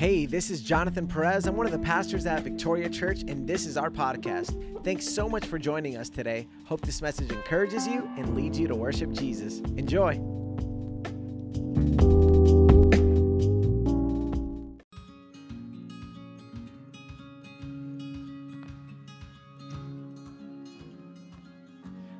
[0.00, 1.46] Hey, this is Jonathan Perez.
[1.46, 4.82] I'm one of the pastors at Victoria Church, and this is our podcast.
[4.82, 6.48] Thanks so much for joining us today.
[6.64, 9.58] Hope this message encourages you and leads you to worship Jesus.
[9.76, 10.14] Enjoy.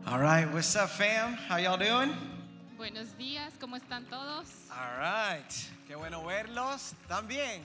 [0.06, 1.32] All right, what's up, fam?
[1.32, 2.14] How y'all doing?
[2.76, 4.46] Buenos días, ¿cómo están todos?
[4.70, 5.50] All right,
[5.86, 6.94] qué bueno verlos.
[7.08, 7.60] También.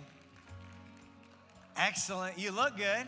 [1.78, 2.38] Excellent.
[2.40, 3.08] You look good.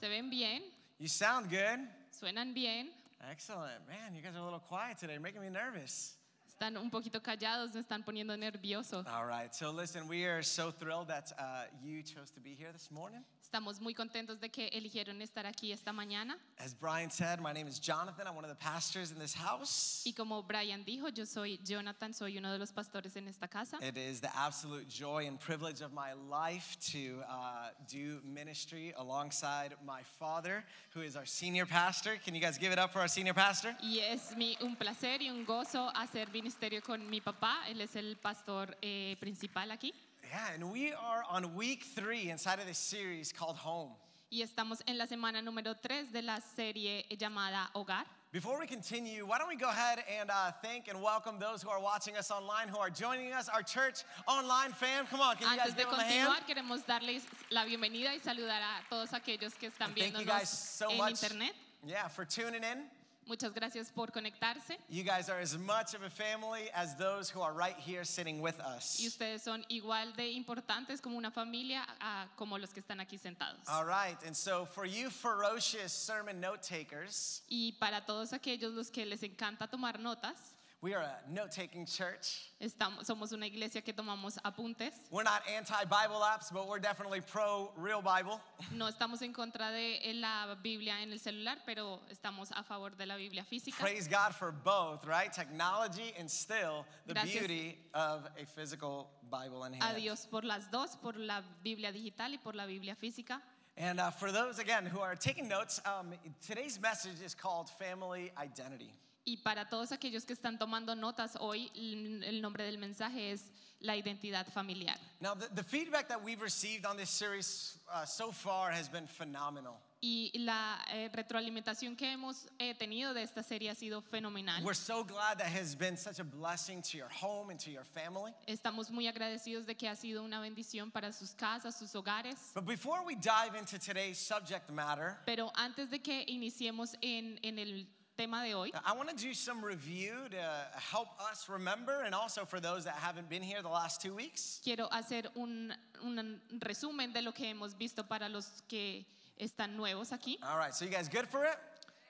[0.00, 0.62] ¿Se ven bien?
[0.98, 1.80] You sound good.
[2.10, 2.88] ¿Suenan bien?
[3.30, 3.86] Excellent.
[3.88, 6.15] Man, you guys are a little quiet today, making me nervous.
[6.58, 7.74] ¿Están un poquito callados?
[7.74, 9.06] ¿Me están poniendo nerviosos?
[9.06, 12.72] All right, so listen, we are so thrilled that uh, you chose to be here
[12.72, 13.22] this morning.
[13.42, 16.36] Estamos muy contentos de que eligieron estar aquí esta mañana.
[16.58, 18.26] As Brian said, my name is Jonathan.
[18.26, 20.02] I'm one of the pastors in this house.
[20.04, 23.78] Y como Brian dijo, yo soy Jonathan, soy uno de los pastores en esta casa.
[23.80, 29.76] It is the absolute joy and privilege of my life to uh, do ministry alongside
[29.84, 32.16] my father, who is our senior pastor.
[32.24, 33.76] Can you guys give it up for our senior pastor?
[33.80, 37.64] Y es mi, un placer y un gozo hacer ministerio con mi papá.
[37.68, 39.92] Él es el pastor eh, principal aquí.
[40.22, 43.90] Yeah, and we are on week three inside of this series called Home.
[44.30, 48.06] Y estamos en la semana número 3 de la serie llamada Hogar.
[48.32, 51.70] Before we continue, why don't we go ahead and uh, thank and welcome those who
[51.70, 55.06] are watching us online, who are joining us, our church online fam.
[55.06, 56.28] Come on, can you guys de give them a hand?
[56.28, 60.26] continuar, queremos darles la bienvenida y saludar a todos aquellos que están Thank you viéndonos
[60.26, 61.22] guys so en much.
[61.22, 61.54] internet.
[61.84, 62.84] Yeah, for tuning in.
[63.26, 64.78] Muchas gracias por conectarse.
[64.88, 68.40] You guys are as much of a family as those who are right here sitting
[68.40, 69.00] with us.
[69.00, 73.18] Y ustedes son igual de importantes como una familia a- como los que están aquí
[73.18, 73.58] sentados.
[73.68, 78.90] All right, and so for you ferocious sermon note takers, Y para todos aquellos los
[78.90, 82.50] que les encanta tomar notas, we are a note taking church.
[82.60, 84.92] estamos, somos una iglesia que tomamos apuntes.
[85.10, 88.40] We're not anti Bible apps, but we're definitely pro real Bible.
[88.72, 93.06] No estamos en contra de la Biblia en el celular, pero estamos a favor de
[93.06, 93.78] la Biblia física.
[93.80, 95.32] Praise God for both, right?
[95.32, 97.38] Technology and still the Gracias.
[97.38, 99.96] beauty of a physical Bible in hand.
[99.96, 103.40] A Dios por las dos, por la Biblia digital y por la Biblia física.
[103.78, 108.32] And uh, for those, again, who are taking notes, um, today's message is called Family
[108.38, 108.90] Identity.
[109.28, 113.50] Y para todos aquellos que están tomando notas hoy, el nombre del mensaje es
[113.80, 114.96] la identidad familiar.
[115.20, 119.08] Now, the, the feedback that we've received on this series uh, so far has been
[119.08, 119.80] phenomenal.
[120.00, 124.62] Y la eh, retroalimentación que hemos eh, tenido de esta serie ha sido fenomenal.
[124.62, 127.84] We're so glad that has been such a blessing to your home and to your
[127.84, 128.32] family.
[128.46, 132.52] Estamos muy agradecidos de que ha sido una bendición para sus casas, sus hogares.
[132.54, 137.58] But before we dive into today's subject matter, Pero antes de que iniciemos en, en
[137.58, 142.14] el tema de hoy, I want to do some review to help us remember and
[142.14, 144.60] also for those that haven't been here the last two weeks.
[144.64, 145.72] quiero hacer un,
[146.02, 149.04] un resumen de lo que hemos visto para los que
[149.38, 150.38] están nuevos aquí.
[150.42, 151.58] All right, so you guys good for it?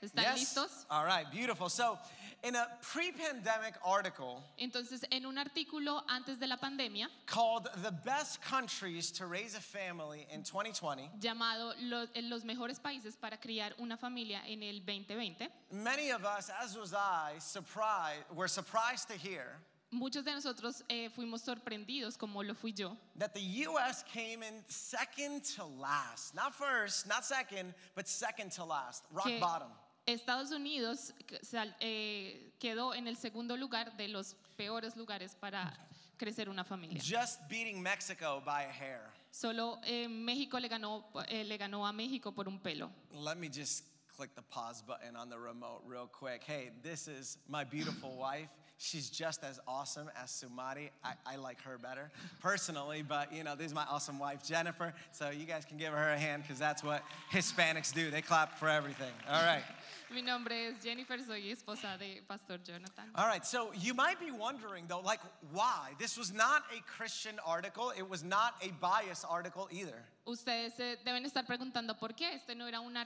[0.03, 0.85] ¿Están listos?
[0.91, 1.69] All right, beautiful.
[1.69, 1.99] So,
[2.43, 7.93] in a pre pandemic article Entonces, en un artículo antes de la pandemia, called The
[8.05, 13.39] Best Countries to Raise a Family in 2020, llamado Lo- en Los mejores países para
[13.39, 19.09] criar una familia en el 2020, many of us, as was I, surprised, were surprised
[19.09, 19.59] to hear
[19.91, 24.05] muchos de nosotros eh, fuimos sorprendidos, como lo fui yo, that the U.S.
[24.13, 26.35] came in second to last.
[26.35, 29.69] Not first, not second, but second to last, rock que bottom.
[30.07, 31.13] Estados Unidos
[31.43, 35.77] sal- eh, quedó en el segundo lugar de los peores lugares para
[36.17, 37.01] crecer una familia.
[37.03, 39.01] Just beating Mexico by a hair.
[39.33, 42.91] Solo eh, México le ganó, eh, le ganó a México por un pelo.
[43.13, 43.85] Let me just
[44.17, 46.43] click the pause button on the remote real quick.
[46.45, 48.49] Hey, this is my beautiful wife.
[48.79, 50.91] She's just as awesome as Sumari.
[51.03, 54.93] I, I like her better personally, but you know, this is my awesome wife, Jennifer.
[55.13, 57.03] So you guys can give her a hand because that's what
[57.33, 58.11] Hispanics do.
[58.11, 59.13] They clap for everything.
[59.31, 59.63] All right.
[60.11, 63.11] Mi nombre es Jennifer, soy esposa de Pastor Jonathan.
[63.15, 63.45] All right.
[63.45, 65.21] So you might be wondering though, like,
[65.53, 65.95] why?
[65.99, 70.05] This was not a Christian article, it was not a bias article either.
[70.27, 72.97] Ustedes se deben estar preguntando por qué este no era un,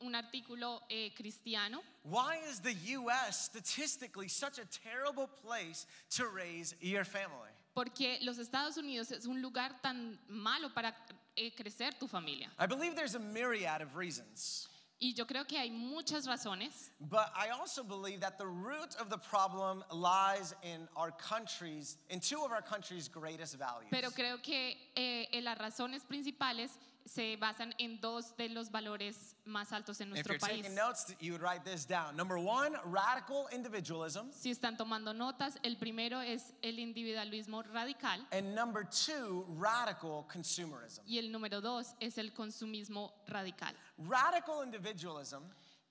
[0.00, 1.82] un artículo eh, cristiano.
[2.02, 3.44] Why is the U.S.
[3.44, 5.86] statistically such a terrible place
[6.16, 7.50] to raise your family?
[7.74, 10.94] Porque los Estados Unidos es un lugar tan malo para
[11.36, 12.48] eh, crecer tu familia.
[12.58, 14.68] I believe there's a myriad of reasons,
[15.00, 19.10] Y yo creo que hay muchas razones, but I also believe that the root of
[19.10, 23.88] the problem lies in our countries, in two of our countries' greatest values.
[23.90, 26.70] pero creo que eh, las razones principales
[27.06, 30.62] se basan en dos de los valores más altos en If nuestro you're país.
[30.62, 32.16] taking notes, you would write this down.
[32.16, 34.30] Number one, radical individualism.
[34.32, 41.02] Si están tomando notas, el primero es el individualismo radical And number two, radical consumerism.
[41.04, 43.74] y el número dos es el consumismo radical.
[43.98, 45.42] Radical individualism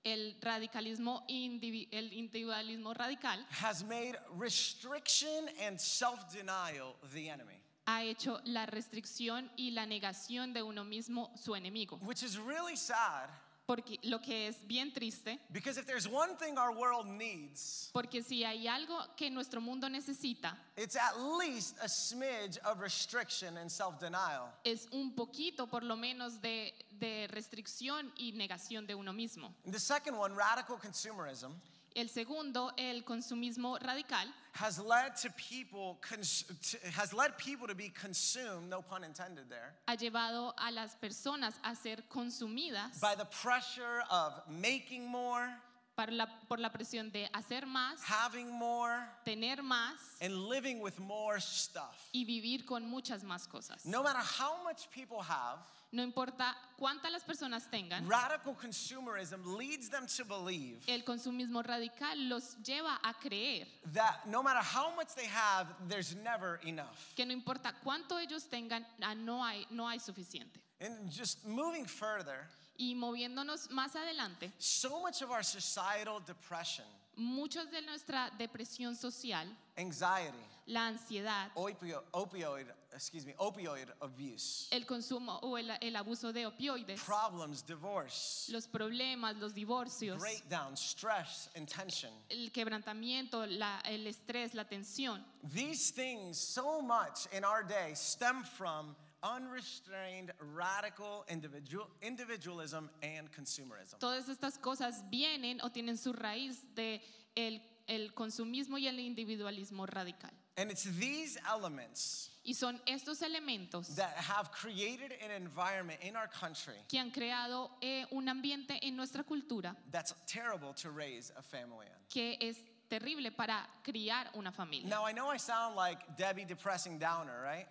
[0.04, 7.56] El radicalismo, el individualismo radical has made restriction and self denial the enemy,
[7.88, 11.98] ha hecho la restricción y la negación de uno mismo su enemigo.
[12.04, 13.30] which is really sad
[13.66, 18.22] Porque lo que es bien triste, because if there's one thing our world needs, porque
[18.22, 23.72] si hay algo que nuestro mundo necesita, it's at least a smidge of restriction and
[23.72, 24.50] self denial.
[24.66, 29.54] es un poquito por lo menos de, de restricción y negación de uno mismo.
[29.66, 31.54] The second one, radical consumerism,
[31.96, 37.76] El segundo, el consumismo radical, has led to people cons- to, has led people to
[37.76, 43.16] be consumed, no pun intended there, ha llevado a las personas a ser consumidas by
[43.16, 45.48] the pressure of making more,
[45.96, 50.98] por la, por la presión de hacer más, having more, tener más and living with
[51.00, 52.10] more stuff.
[52.14, 53.86] y vivir con muchas más cosas.
[53.86, 55.60] No matter how much people have,
[55.94, 62.18] No importa cuántas las personas tengan, radical consumerism leads them to believe el consumismo radical
[62.28, 67.14] los lleva a creer that no matter how much they have, there's never enough.
[67.16, 70.60] que no importa cuánto ellos tengan, ah, no hay, no hay suficiente.
[70.82, 76.86] And just moving further, Y moviéndonos más adelante, so much of our societal depression,
[77.16, 79.46] muchos de nuestra depresión social,
[79.78, 80.34] anxiety,
[80.66, 86.46] la ansiedad, opio- opioid, excuse me, opioid abuse, el consumo o el, el abuso de
[86.46, 92.12] opioides, problems, divorce, los problemas, los divorcios, breakdown, stress, and tension.
[92.30, 98.44] el quebrantamiento, la- el estrés, la tensión, These things, so much in our day, stem
[98.44, 103.98] from unrestrained, radical individual, individualism and consumerism.
[104.00, 107.02] todas estas cosas vienen o tienen su raíz de
[107.36, 110.32] el, el consumismo y el individualismo radical.
[110.56, 116.28] And it's these elements Y son estos elementos that have created an environment in our
[116.28, 121.42] country que han creado eh, un ambiente en nuestra cultura that's terrible to raise a
[121.42, 121.94] family in.
[122.10, 122.58] que es
[122.90, 124.88] terrible para criar una familia.
[124.90, 127.66] Now, I know I sound like Debbie Depressing Downer, right?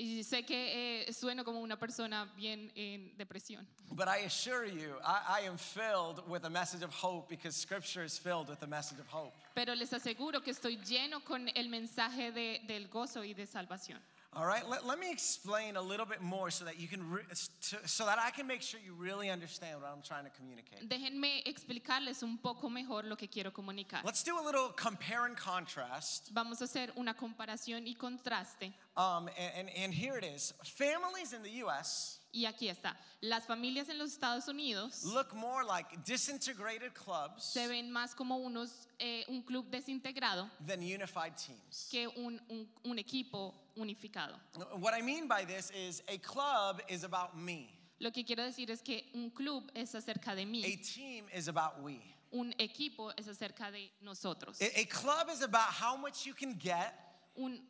[0.00, 4.94] Y sé que eh, sueno como una persona bien en depresión, But I assure you,
[5.04, 8.66] I, I am filled with a message of hope because Scripture is filled with a
[8.68, 9.32] message of hope.
[9.54, 14.00] pero les aseguro que estoy lleno con el mensaje de- del gozo y de salvación.
[14.38, 17.24] All right, let, let me explain a little bit more so that you can, re-
[17.60, 20.88] so that I can make sure you really understand what I'm trying to communicate.
[20.88, 24.04] Déjenme explicarles un poco mejor lo que quiero comunicar.
[24.04, 26.30] Let's do a little compare and contrast.
[26.32, 28.72] Vamos a hacer una comparación y contraste.
[28.96, 32.94] Um, and, and, and here it is families in the US Y aquí está.
[33.22, 38.36] Las familias en los Estados Unidos look more like disintegrated clubs se ven más como
[38.36, 41.88] unos, eh, un club desintegrado than unified teams.
[41.90, 44.38] que un, un- un equipo unificado.
[44.78, 47.70] What I mean by this is a club is about me,
[48.00, 50.62] Lo que quiero decir es que un club es acerca de a mí,
[50.94, 51.98] team is about we.
[52.30, 54.60] un equipo es acerca de nosotros.
[54.60, 56.92] A, a club is about how much you can get,
[57.40, 57.60] Un,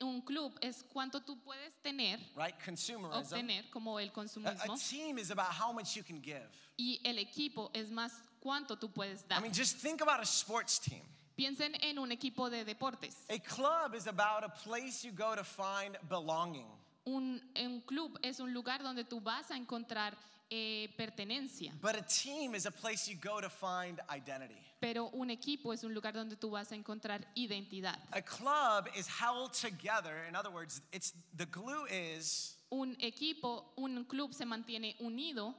[0.00, 2.54] un club es cuánto tú puedes tener, right?
[2.64, 3.18] Consumerism.
[3.18, 6.48] obtener, como el A, a consumismo, team is about how much you can give.
[6.78, 9.42] y el equipo es más cuánto tú puedes I dar.
[9.42, 11.02] mean, just think about a sports team.
[11.36, 13.14] Piensen en un equipo de deportes.
[13.28, 16.66] A club is about a place you go to find belonging.
[17.04, 20.16] Un, un club es un lugar donde tú vas a encontrar
[20.50, 24.62] eh, pertenencia, But a team is a place you go to find identity.
[24.80, 27.98] Pero un equipo es un lugar donde tú vas a encontrar identidad.
[28.12, 30.24] A club is held together.
[30.28, 35.54] In other words, it's the glue is Un equipo, un club se mantiene unido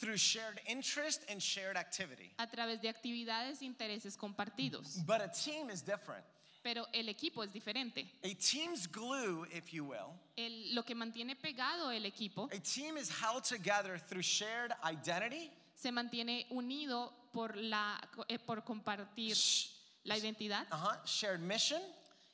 [0.00, 2.32] through shared interest and shared activity.
[2.38, 6.24] a través de actividades e intereses compartidos, But a team is different.
[6.62, 8.06] pero el equipo es diferente.
[8.22, 12.96] A team's glue, if you will, El- lo que mantiene pegado el equipo a team
[12.96, 15.50] is held together through shared identity,
[15.84, 19.70] se mantiene unido por, la, eh, por compartir sh-
[20.04, 21.82] la identidad, uh-huh, shared mission.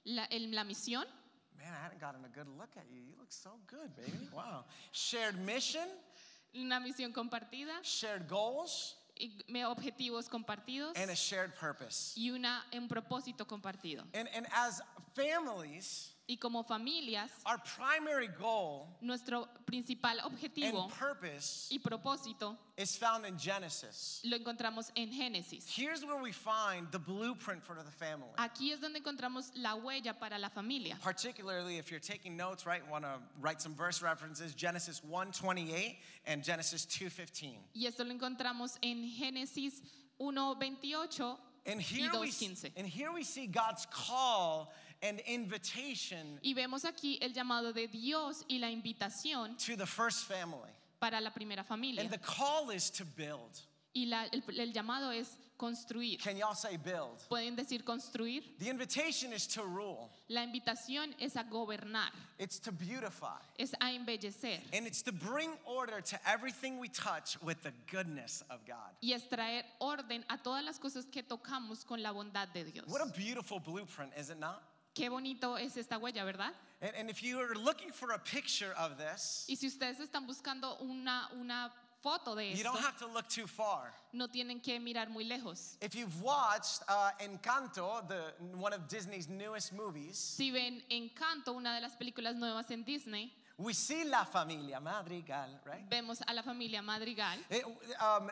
[0.05, 1.05] la, el- la misión,
[1.57, 3.01] Man, I hadn't gotten a good look at you.
[3.03, 4.29] You look so good, baby.
[4.33, 4.65] Wow.
[4.93, 5.87] Shared mission,
[6.55, 9.33] una misión compartida, shared goals, y
[9.65, 12.15] objetivos compartidos and a shared purpose.
[12.17, 14.05] y una, un propósito compartido.
[14.15, 14.81] And, and as
[15.15, 22.97] families, Y como familias, our primary goal nuestro principal objetivo and purpose y propósito is
[22.97, 24.21] found in Genesis.
[24.25, 25.67] lo encontramos en Génesis.
[25.67, 28.31] Here's where we find the blueprint for the family.
[28.39, 30.97] Aquí es donde encontramos la huella para la familia.
[31.03, 32.89] Particularly if you're taking notes, right?
[32.89, 35.97] Want to write some verse references, Genesis 1:28
[36.27, 37.59] and Genesis 2:15.
[37.75, 39.83] Y esto lo encontramos en Génesis
[40.21, 42.73] 1:28 And y here we 2:15.
[42.77, 48.45] and here we see God's call and invitation Y vemos aquí el llamado de Dios
[48.49, 50.71] y la invitación to the first family.
[51.01, 52.03] para la primera familia.
[52.03, 53.59] And the call is to build.
[53.95, 56.19] Y la- el, el llamado es construir.
[56.21, 57.19] Can y'all say build?
[57.29, 58.43] ¿Pueden decir construir?
[58.59, 60.11] The invitation is to rule.
[60.29, 63.41] La invitación es a gobernar, It's to beautify.
[63.59, 68.43] es a embellecer And it's to bring order to everything we touch with the goodness
[68.51, 68.95] of God.
[69.03, 72.87] y es traer orden a todas las cosas que tocamos con la bondad de Dios.
[72.89, 74.63] What a beautiful blueprint, is it not?
[74.95, 76.53] Qué bonito es esta huella, ¿verdad?
[76.83, 80.27] And, and if you are looking for a picture of this, Y si ustedes están
[80.27, 81.71] buscando una, una
[82.03, 83.93] foto de you esto, don't have to look too far.
[84.13, 85.77] no tienen que mirar muy lejos.
[85.83, 91.75] If you've watched uh, Encanto, the, one of Disney's newest movies, Si ven Encanto, una
[91.75, 93.31] de las películas nuevas en Disney,
[93.63, 95.85] we see La Familia Madrigal, right?
[95.91, 97.39] vemos a la familia Madrigal.
[97.51, 97.65] It-
[98.01, 98.31] um,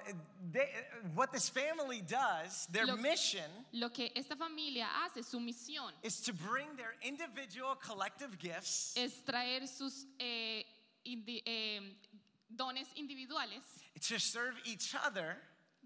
[0.51, 0.69] they,
[1.15, 6.21] what this family does, their Lo- mission Lo que esta familia hace, su misión, is
[6.23, 10.65] to bring their individual collective gifts es traer sus eh,
[11.07, 11.81] indi- eh,
[12.51, 13.63] dones individuales
[14.01, 15.37] to serve each other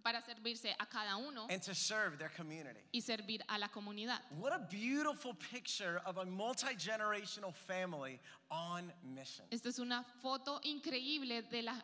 [0.03, 2.81] para servirse a cada uno and to serve their community.
[2.93, 4.21] y servir a la comunidad.
[4.39, 9.47] What a beautiful picture of a multi generational family on mission.
[9.51, 11.75] Esta es una foto increíble de la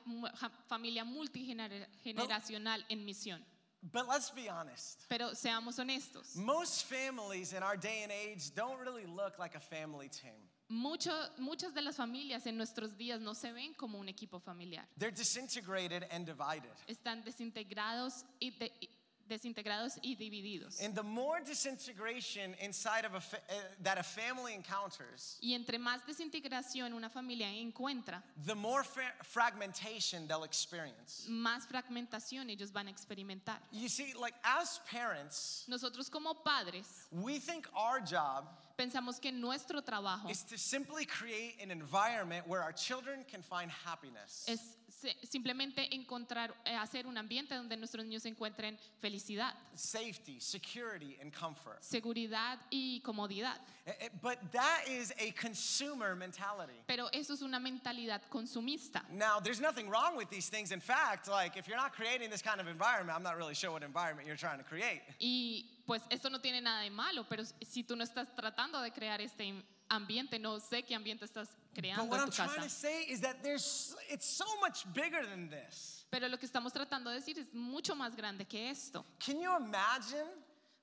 [0.68, 3.44] familia multigeneracional en misión.
[3.80, 5.06] But let's be honest.
[5.08, 9.60] Pero seamos honestos, Most families in our day and age don't really look like a
[9.60, 10.47] family team.
[10.68, 14.86] Mucho- muchas de las familias en nuestros días no se ven como un equipo familiar.
[14.98, 16.70] They're disintegrated and divided.
[16.86, 18.88] Están desintegrados y, de- y-
[19.28, 20.80] desintegrados y divididos.
[20.80, 25.78] And the more disintegration inside of a fa- uh, that a family encounters, Y entre
[25.78, 31.26] más desintegración una familia encuentra, the more fra- fragmentation they'll experience.
[31.28, 33.60] más fragmentación ellos van a experimentar.
[33.70, 38.46] You see, like as parents, Nosotros como padres we think our job
[38.78, 43.70] pensamos que nuestro trabajo is to simply create an environment where our children can find
[43.70, 44.46] happiness.
[44.48, 44.76] es
[45.22, 51.82] simplemente encontrar, eh, hacer un ambiente donde nuestros niños encuentren felicidad, safety, security, and comfort.
[51.82, 53.60] seguridad y comodidad.
[53.86, 56.82] Eh, eh, But that is a consumer mentality.
[56.86, 59.04] Pero eso es una mentalidad consumista.
[59.10, 60.72] Now, there's nothing wrong with these things.
[60.72, 63.70] In fact, like if you're not creating this kind of environment, I'm not really sure
[63.70, 65.02] what environment you're trying to create.
[65.20, 68.90] Y pues esto no tiene nada de malo, pero si tú no estás tratando de
[68.90, 69.44] crear este
[69.90, 72.68] ambiente, no sé qué ambiente estás But creando what en I'm tu trying to casa.
[72.70, 76.04] say is that there's it's so much bigger than this.
[76.10, 79.04] Pero lo que estamos tratando de decir es mucho más grande que esto.
[79.18, 80.26] Can you imagine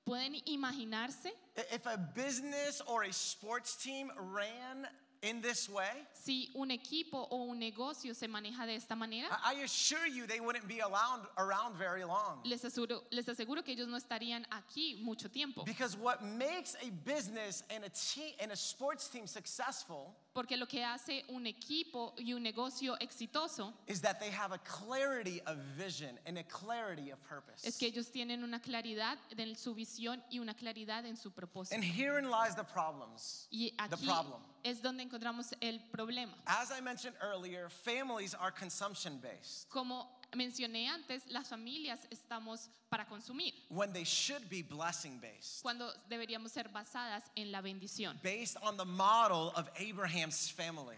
[0.06, 1.32] ¿Pueden imaginarse
[1.72, 4.88] if a business or a sports team ran
[5.26, 6.06] in this way?
[6.14, 9.28] si un equipo o un negocio se maneja de esta manera?
[9.44, 12.42] I I assure you they wouldn't be around around very long.
[12.44, 15.64] Les aseguro, les aseguro que ellos no estarían aquí mucho tiempo.
[15.64, 20.68] Because what makes a business and a team and a sports team successful Porque lo
[20.68, 25.56] que hace un equipo y un negocio exitoso is that they have a clarity of
[25.78, 27.64] vision and a clarity of purpose.
[27.66, 31.74] es que ellos tienen una claridad en su visión y una claridad en su propósito.
[31.74, 33.48] And herein lies the problems.
[33.50, 34.42] Y The aquí problem.
[34.66, 36.34] es donde encontramos el problema.
[36.48, 43.06] As I mentioned earlier, families are consumption based Como mencioné antes, las familias estamos para
[43.06, 48.58] consumir, when they should be blessing based, cuando deberíamos ser basadas en la bendición, based
[48.62, 50.98] on the model of Abraham's family.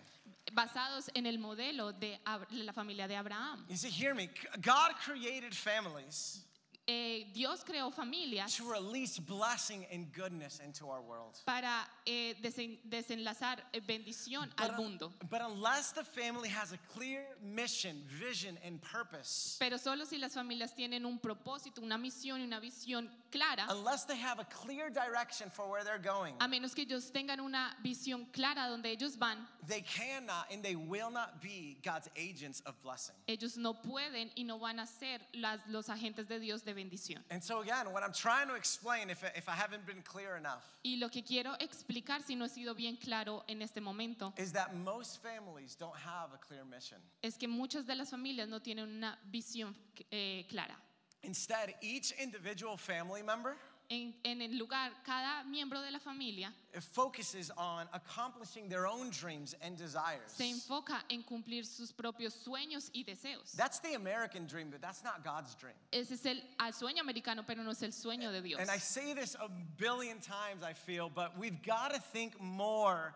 [0.54, 2.20] basados en el modelo de
[2.52, 3.66] la familia de Abraham.
[3.70, 4.30] You see, hear me.
[4.62, 6.47] God created families
[6.90, 11.38] Eh, Dios creó familias to release blessing and goodness into our world.
[11.44, 15.14] para eh, desen- desenlazar eh, bendición al But, mundo.
[15.30, 20.34] but unless the family has a clear mission, vision, and purpose, Pero solo si las
[20.34, 24.90] familias tienen un propósito, una misión y una visión clara, unless they have a clear
[24.90, 29.18] direction for where they're going, a menos que ellos tengan una visión clara donde ellos
[29.18, 33.16] van, they cannot and they will not be God's agents of blessing.
[33.28, 37.24] ellos no pueden y no van a ser las- los agentes de Dios de bendición.
[37.30, 40.64] And so, again, what I'm trying to explain, if, if I haven't been clear enough,
[40.84, 44.54] Y lo que quiero explicar, si no he sido bien claro en este momento, is
[44.54, 47.00] that most families don't have a clear mission.
[47.22, 49.76] es que muchas de las familias no tienen una visión
[50.12, 50.78] eh, clara.
[51.24, 53.58] Instead, each individual family member
[53.90, 56.54] en, en el lugar, cada miembro de la familia
[56.94, 60.28] focuses on accomplishing their own dreams and desires.
[60.28, 63.56] se enfoca en cumplir sus propios sueños y deseos.
[63.56, 65.76] That's the American dream, but that's not God's dream.
[65.92, 68.60] Ese es el al sueño americano, pero no es el sueño de Dios.
[68.60, 73.16] And I say this a billion times, I feel, but we've got to think more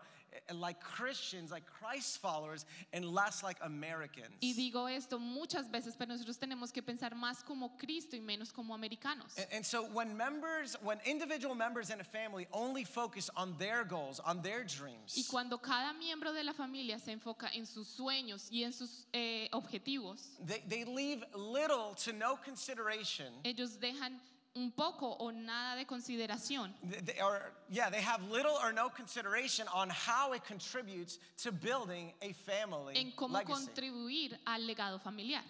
[0.54, 4.28] like Christians, like Christ followers, and less like Americans.
[4.40, 8.52] Y digo esto muchas veces, pero nosotros tenemos que pensar más como Cristo y menos
[8.52, 9.36] como americanos.
[9.36, 13.84] And, and so when members, when individual members in a family only focus on their
[13.84, 15.14] goals, on their dreams.
[15.16, 19.06] Y cuando cada miembro de la familia se enfoca en sus sueños y en sus
[19.12, 23.32] eh, objetivos, they, they leave little to no consideration.
[23.44, 24.18] ellos dejan
[24.54, 29.66] un poco o nada de consideración They- are, yeah, they have little or no consideration
[29.72, 33.52] on how it contributes to building a family en cómo legacy.
[33.66, 35.42] contribuir al legado familiar,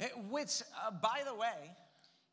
[0.00, 1.74] Eh, Which, uh, by the way,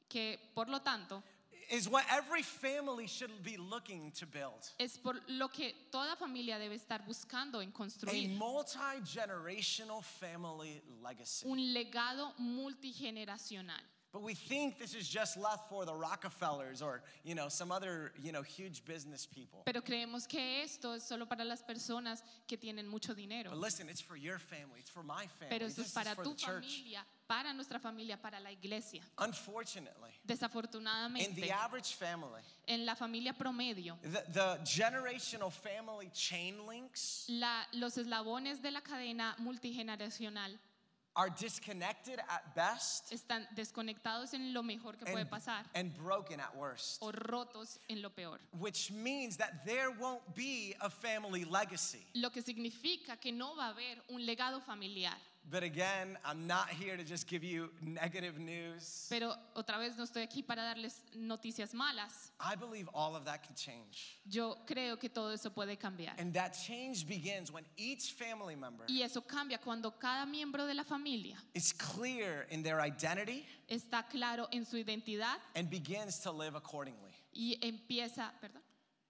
[0.08, 1.24] que por lo tanto
[1.72, 4.70] is what every family should be looking to build.
[4.78, 10.80] es por lo que toda familia debe estar buscando en A construir multi generational family
[11.02, 11.48] legacy.
[11.48, 13.82] un legado multigeneracional.
[14.16, 18.14] But we think this is just left for the Rockefellers or, you know, some other,
[18.24, 19.62] you know, huge business people.
[19.66, 23.50] Pero creemos que esto es solo para las personas que tienen mucho dinero.
[23.50, 26.24] But listen, it's for your family, it's for my family, Pero esto es para for
[26.24, 26.64] tu the church.
[26.64, 29.02] familia, para nuestra familia, para la iglesia.
[29.18, 36.66] Unfortunately, Desafortunadamente, in the average family, en la familia promedio, the, the generational family chain
[36.66, 40.58] links la- los eslabones de la cadena multigeneracional
[41.16, 46.40] are disconnected at best están desconectados en lo mejor que puede and, pasar and broken
[46.40, 47.02] at worst.
[47.02, 48.40] o rotos en lo peor.
[48.60, 52.06] Which means that there won't be a family legacy.
[52.16, 55.16] Lo que significa que no va a haber un legado familiar.
[55.50, 59.06] But again, I'm not here to just give you negative news.
[59.10, 62.32] Pero otra vez no estoy aquí para darles noticias malas.
[62.40, 64.18] I believe all of that can change.
[64.28, 66.14] Yo creo que todo eso puede cambiar.
[66.18, 70.74] And that change begins when each family member Y eso cambia cuando cada miembro de
[70.74, 76.32] la familia is clear in their identity está claro en su identidad and begins to
[76.32, 77.12] live accordingly.
[77.34, 78.62] y empieza, perdón,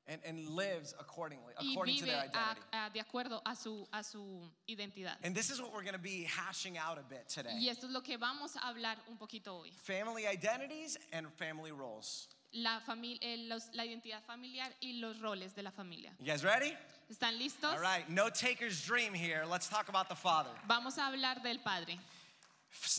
[0.08, 2.62] And, and lives accordingly, y according to their a- identity.
[2.74, 5.16] a- de acuerdo a su, a su identidad.
[5.24, 7.58] And this is what we're going to be hashing out a bit today.
[7.60, 9.72] Y esto es lo que vamos a hablar un poquito hoy.
[9.84, 12.28] family identities and family roles.
[12.54, 16.12] La, fami- eh, los- la identidad familiar y los roles de la familia.
[16.20, 16.78] You guys ready?
[17.12, 17.74] ¿Están listos?
[17.74, 19.44] All right, no taker's dream here.
[19.48, 20.52] Let's talk about the Father.
[20.68, 21.98] Vamos a hablar del Padre.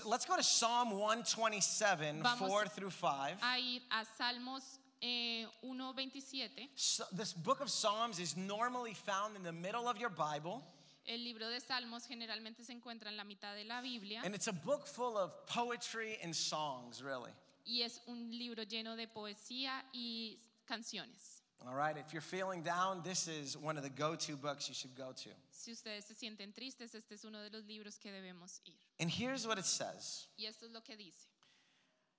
[0.04, 3.36] Let's go to Psalm 127, Vamos 4 through 5.
[3.42, 6.68] A ir a Salmos eh, 1.27.
[6.74, 10.62] So this book of Psalms is normally found in the middle of your Bible,
[11.08, 14.48] El libro de Salmos generalmente se encuentra en la mitad de la Biblia and it's
[14.48, 17.30] a book full of poetry and songs, really.
[17.64, 21.42] y es un libro lleno de poesía y canciones.
[21.64, 24.74] All right, if you're feeling down, this is one of the go to books you
[24.74, 25.30] should go to.
[25.50, 28.74] Si ustedes se sienten tristes, este es uno de los libros que debemos ir.
[29.00, 31.28] And here's what it says Y esto es lo que dice.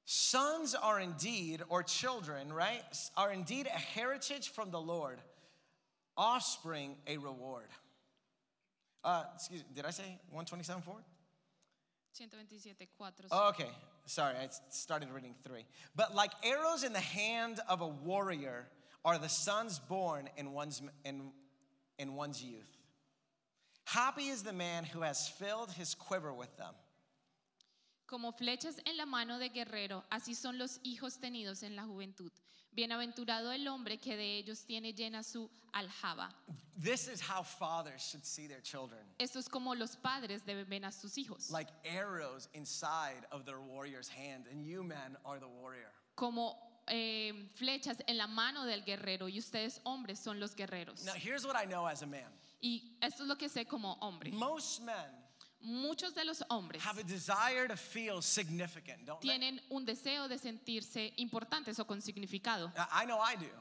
[0.10, 2.82] Sons are indeed, or children, right,
[3.18, 5.20] are indeed a heritage from the Lord,
[6.16, 7.68] offspring a reward.
[9.04, 10.94] Uh, excuse me, did I say 127 4?
[10.94, 13.08] 127, 4.
[13.32, 13.70] Oh, okay.
[14.06, 15.66] Sorry, I started reading three.
[15.94, 18.70] But like arrows in the hand of a warrior
[19.04, 21.32] are the sons born in one's, in,
[22.00, 22.78] in one's youth.
[23.84, 26.74] Happy is the man who has filled his quiver with them.
[28.08, 32.32] Como flechas en la mano de guerrero, así son los hijos tenidos en la juventud.
[32.72, 36.30] Bienaventurado el hombre que de ellos tiene llena su aljaba.
[36.82, 39.02] This is how fathers should see their children.
[39.20, 41.50] Esto es como los padres deben ver a sus hijos.
[41.50, 45.92] Like arrows inside of their warrior's hand, and you men are the warrior.
[46.16, 46.56] Como
[46.88, 51.04] eh, flechas en la mano del guerrero y ustedes hombres son los guerreros.
[51.04, 53.98] Now, here's what I know as a man Y esto es lo que sé como
[54.00, 54.32] hombre.
[54.32, 55.17] most men
[55.68, 59.28] Muchos de los hombres have a desire to feel significant, don't they?
[59.30, 62.72] tienen un deseo de sentirse importantes o con significado.
[62.78, 63.52] I I know I do.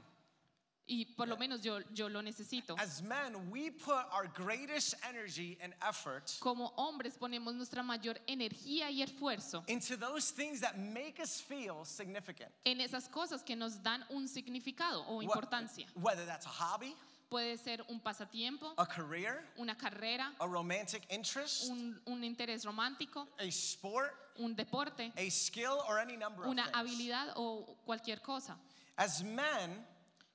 [0.89, 2.77] Y por lo menos yo, yo lo necesito.
[2.79, 8.89] As men, we put our greatest energy and effort Como hombres ponemos nuestra mayor energía
[8.89, 12.53] y esfuerzo into those things that make us feel significant.
[12.65, 15.89] en esas cosas que nos dan un significado o importancia.
[15.97, 16.95] Whether that's a hobby,
[17.29, 23.27] Puede ser un pasatiempo, a career, una carrera, a romantic interest, un, un interés romántico,
[23.39, 26.77] a sport, un deporte, a skill, or any number of una things.
[26.77, 28.57] habilidad o cualquier cosa.
[28.97, 29.85] As men,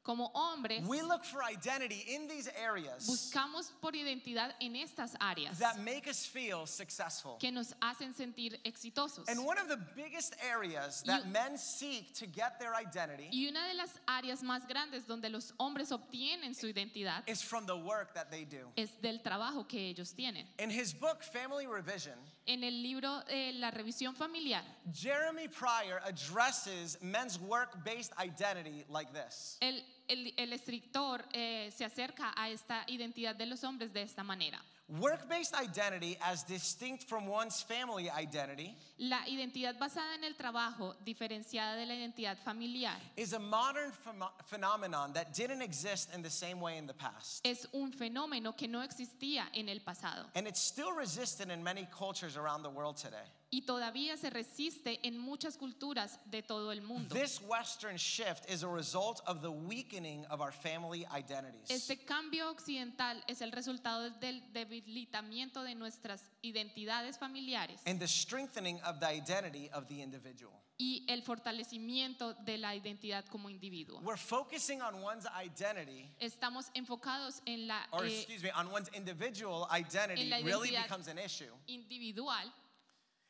[0.04, 5.60] Como hombres, we look for identity in these areas buscamos por identidad en estas áreas
[5.60, 7.38] that make us feel successful.
[7.40, 9.28] que nos hacen sentir exitosos.
[9.30, 13.48] And one of the biggest areas that You- men seek to get their identity Y
[13.48, 17.78] una de las áreas más grandes donde los hombres obtienen su identidad is from the
[17.78, 18.72] work that they do.
[18.76, 20.48] es del trabajo que ellos tienen.
[20.58, 22.18] In his book, Family Revision,
[22.54, 24.62] En el libro eh, La revisión familiar,
[24.94, 31.86] Jeremy Pryor addresses men's work based identity like this el, el- el escritor eh, se
[31.86, 34.62] acerca a esta identidad de los hombres de esta manera.
[35.00, 40.96] Work based identity, as distinct from one's family identity, La identidad basada en el trabajo,
[41.06, 46.30] diferenciada de la identidad familiar, is a modern phem- phenomenon that didn't exist in the
[46.30, 47.40] same way in the past.
[47.46, 51.88] es un fenómeno que no existía en el pasado And it's still resistant in many
[51.98, 53.24] cultures around the world today.
[53.54, 57.14] Y todavía se resiste en muchas culturas de todo el mundo.
[57.14, 61.70] This Western shift is a result of the weakening of our family identities.
[61.70, 68.80] Este cambio occidental es el resultado del debilitamiento de nuestras identidades familiares and the strengthening
[68.84, 70.54] of the identity of the individual.
[70.78, 74.00] y el fortalecimiento de la identidad como individuo.
[74.02, 78.90] We're focusing on one's identity, Estamos enfocados en la or eh, excuse me, on one's
[78.94, 81.52] individual identity en la really becomes an issue.
[81.68, 82.52] individual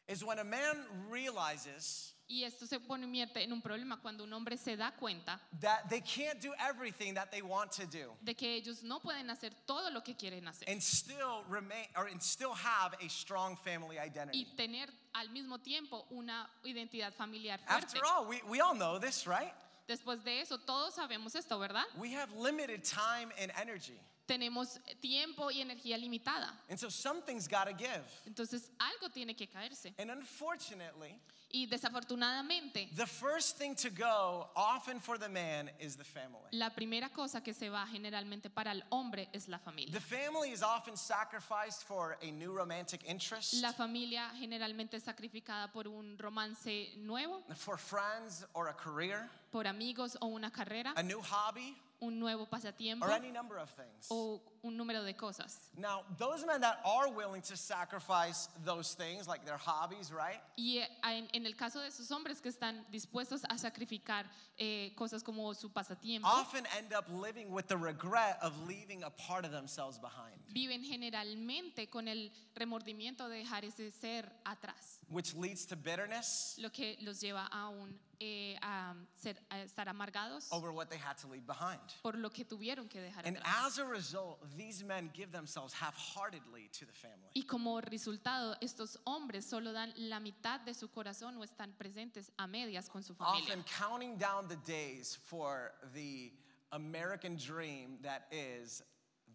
[0.08, 0.78] Is when a man
[1.10, 5.90] realizes y esto se convierte en un problema cuando un hombre se da cuenta that
[5.90, 9.52] they can't do everything that they want to do de que ellos no pueden hacer
[9.66, 13.98] todo lo que quieren hacer and still remain or and still have a strong family
[13.98, 14.48] y identity.
[14.56, 17.86] tener al mismo tiempo una identidad familiar fuerte.
[17.86, 19.54] After all, we, we all know this, right?
[19.92, 21.84] Después de eso, todos sabemos esto, ¿verdad?
[21.98, 24.00] We have limited time and energy.
[24.26, 26.58] Tenemos tiempo y energía limitada.
[26.70, 28.02] And so something's got to give.
[28.26, 29.94] Entonces algo tiene que caerse.
[30.00, 31.20] And unfortunately,
[31.54, 36.48] Y desafortunadamente, the first thing to go often for the man is the family.
[36.52, 40.00] la primera cosa que se va generalmente para el hombre es la The familia.
[40.00, 45.88] family is often sacrificed for a new romantic interest, La familia generalmente es sacrificada por
[45.88, 51.22] un romance nuevo, for friends or a career, por amigos o una carrera, a new
[51.22, 54.08] hobby, un nuevo pasatiempo or any number of things.
[54.10, 55.70] o un número de cosas.
[55.76, 60.40] Now, those men that are willing to sacrifice those things, like their hobbies, right?
[60.58, 64.94] Y eh, en, en el caso de esos hombres que están dispuestos a sacrificar eh,
[64.96, 69.46] cosas como su pasatiempo, Often end up living with the regret of leaving a part
[69.46, 75.66] of themselves behind, viven generalmente con el remordimiento de dejar ese ser atrás, which leads
[75.66, 80.72] to bitterness lo que los lleva a, un, eh, a, ser, a estar amargados over
[80.72, 81.80] what they had to leave behind.
[82.04, 83.66] por lo que tuvieron que dejar And atrás.
[83.66, 87.32] as a result, these men give themselves half heartedly to the family.
[87.36, 92.32] Y como resultado, estos hombres solo dan la mitad de su corazón o están presentes
[92.38, 93.42] a medias con su familia.
[93.44, 96.32] Often counting down the days for the
[96.72, 98.84] American dream that is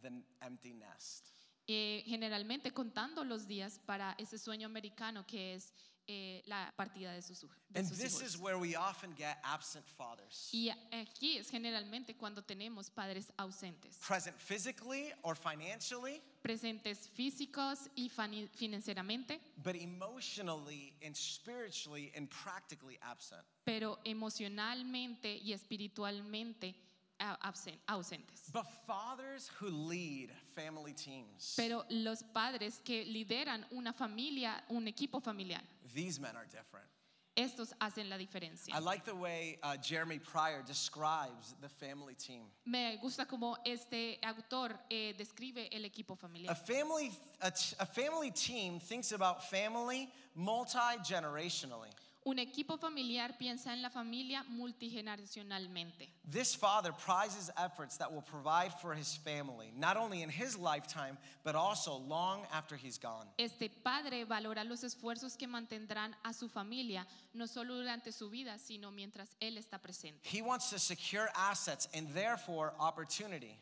[0.02, 0.10] the
[0.42, 1.32] empty nest.
[1.68, 5.72] Eh, generalmente contando los días para ese sueño americano que es
[6.08, 8.34] eh, la partida de sus, hij- de And sus this hijos.
[8.34, 13.96] is where we often get absent fathers, Y aquí es generalmente cuando tenemos padres ausentes,
[14.06, 22.98] present physically or financially, presentes físicos y fani- financieramente, but emotionally and spiritually and practically
[23.02, 23.42] absent.
[23.64, 26.74] pero emocionalmente y espiritualmente
[27.88, 28.50] ausentes.
[28.52, 35.20] But fathers who lead family teams, Pero los padres que lideran una familia, un equipo
[35.22, 35.60] familiar,
[35.94, 36.86] these men are different.
[37.36, 38.74] estos hacen la diferencia.
[38.74, 42.44] I like the way uh, Jeremy Pryor describes the family team.
[42.64, 46.54] Me gusta como este autor eh, describe el equipo A familiar.
[46.54, 47.10] family,
[47.42, 51.90] a, a family team thinks about family multi generationally.
[52.26, 56.08] Un equipo familiar piensa en la familia multigeneracionalmente.
[56.28, 61.16] This father prizes efforts that will provide for his family, not only in his lifetime,
[61.44, 63.28] but also long after he's gone.
[63.38, 68.58] Este padre valora los esfuerzos que mantendrán a su familia, no solo durante su vida,
[68.58, 70.18] sino mientras él está presente.
[70.24, 73.56] He wants to secure assets and therefore opportunity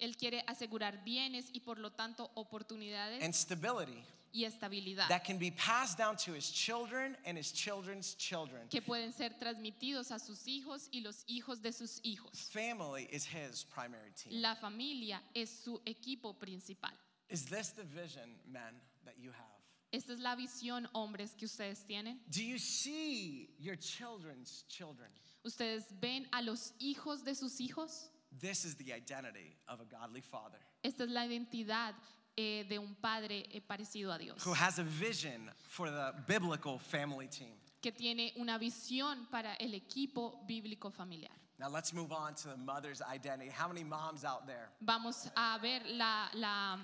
[0.00, 5.38] Él quiere asegurar bienes y por lo tanto oportunidades and stability y estabilidad that can
[5.38, 8.66] be passed down to his children and his children's children.
[8.68, 12.50] que pueden ser transmitidos a sus hijos y los hijos de sus hijos.
[12.50, 14.40] Family is his primary team.
[14.40, 16.92] La familia es su equipo principal.
[17.28, 19.62] Is this the vision, men, that you have?
[19.92, 22.18] Esta es la visión, hombres, que ustedes tienen.
[22.30, 25.08] Do you see your children's children?
[25.44, 28.08] ¿Ustedes ven a los hijos de sus hijos?
[28.40, 31.94] This is the identity of a godly father Esta es la identidad
[32.36, 36.78] eh, de un padre eh, parecido a Dios, who has a vision for the biblical
[36.78, 37.52] family team.
[37.82, 41.30] que tiene una visión para el equipo bíblico familiar.
[41.58, 43.50] Now let's move on to the mother's identity.
[43.50, 44.68] How many moms out there?
[44.80, 46.78] Vamos a ver la, la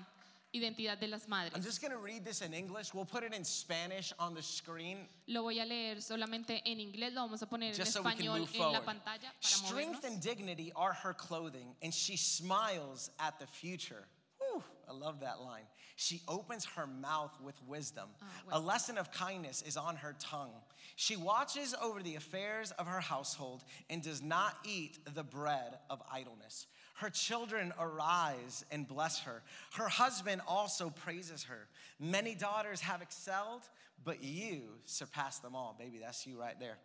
[0.53, 1.63] identidad de las I'm madres.
[1.65, 2.93] just gonna read this in English.
[2.93, 7.13] We'll put it in Spanish on the screen Lo voy a leer solamente en inglés,
[7.13, 9.41] lo vamos a poner en just so we can español move en la pantalla para
[9.41, 10.03] Strength movernos.
[10.05, 14.05] and dignity are her clothing, and she smiles at the future.
[14.89, 15.63] I love that line.
[15.95, 18.09] She opens her mouth with wisdom.
[18.51, 20.53] Oh, A lesson of kindness is on her tongue.
[20.95, 26.01] She watches over the affairs of her household and does not eat the bread of
[26.11, 26.67] idleness.
[26.95, 29.41] Her children arise and bless her.
[29.73, 31.67] Her husband also praises her.
[31.99, 33.61] Many daughters have excelled,
[34.03, 35.75] but you surpass them all.
[35.77, 36.77] Baby, that's you right there.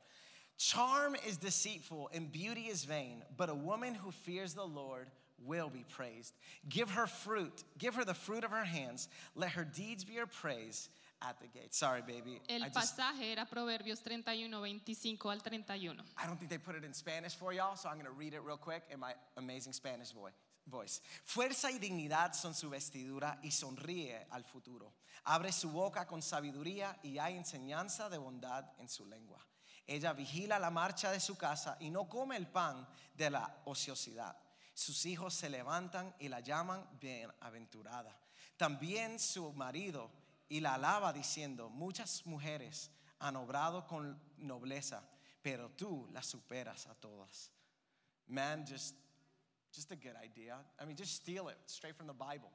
[0.56, 5.70] Charm is deceitful and beauty is vain, but a woman who fears the Lord will
[5.70, 6.34] be praised.
[6.68, 9.08] Give her fruit, give her the fruit of her hands.
[9.34, 10.88] Let her deeds be her praise
[11.22, 11.74] at the gate.
[11.74, 12.40] Sorry, baby.
[12.48, 16.02] El I, just, pasaje era Proverbios 31, 25 al 31.
[16.16, 18.34] I don't think they put it in Spanish for y'all, so I'm going to read
[18.34, 20.32] it real quick in my amazing Spanish voice.
[20.66, 21.02] Voice.
[21.24, 24.94] Fuerza y dignidad son su vestidura y sonríe al futuro.
[25.26, 29.38] Abre su boca con sabiduría y hay enseñanza de bondad en su lengua.
[29.86, 34.34] Ella vigila la marcha de su casa y no come el pan de la ociosidad.
[34.74, 38.18] Sus hijos se levantan y la llaman bienaventurada.
[38.56, 40.10] También su marido
[40.48, 45.02] y la alaba diciendo, muchas mujeres han obrado con nobleza,
[45.40, 47.50] pero tú las superas a todas.
[48.26, 48.96] Man, just,
[49.72, 50.64] just a good idea.
[50.80, 52.50] I mean, just steal it straight from the Bible.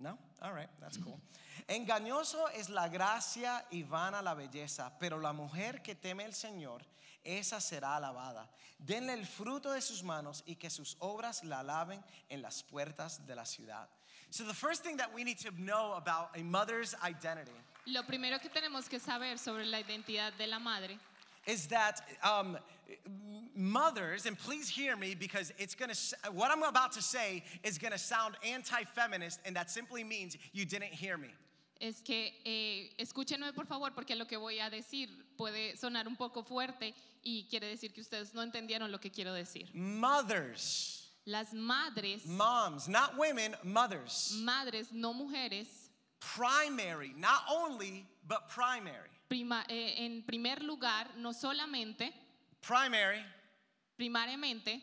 [0.00, 0.18] No?
[0.42, 1.20] All right, that's cool.
[1.68, 6.84] Engañoso es la gracia y vana la belleza, pero la mujer que teme al Señor,
[7.28, 8.48] esa será alabada.
[8.78, 13.26] Denle el fruto de sus manos y que sus obras la alaben en las puertas
[13.26, 13.88] de la ciudad.
[14.30, 17.50] So, the first thing that we need to know about a mother's identity
[17.86, 20.98] Lo primero que tenemos que saber sobre la identidad de la madre
[21.46, 22.58] is that um,
[23.54, 25.94] mothers, and please hear me because it's gonna,
[26.32, 30.66] what I'm about to say is gonna sound anti feminist, and that simply means you
[30.66, 31.28] didn't hear me.
[31.80, 36.16] es que eh, escúchenme por favor porque lo que voy a decir puede sonar un
[36.16, 39.68] poco fuerte y quiere decir que ustedes no entendieron lo que quiero decir.
[39.74, 45.68] Mothers, Las madres, moms, not women, mothers, madres no mujeres,
[46.20, 49.10] primary, not only, but primary.
[49.28, 52.12] prima- eh, en primer lugar, no solamente,
[52.62, 53.22] Primary,
[53.96, 54.80] primariamente,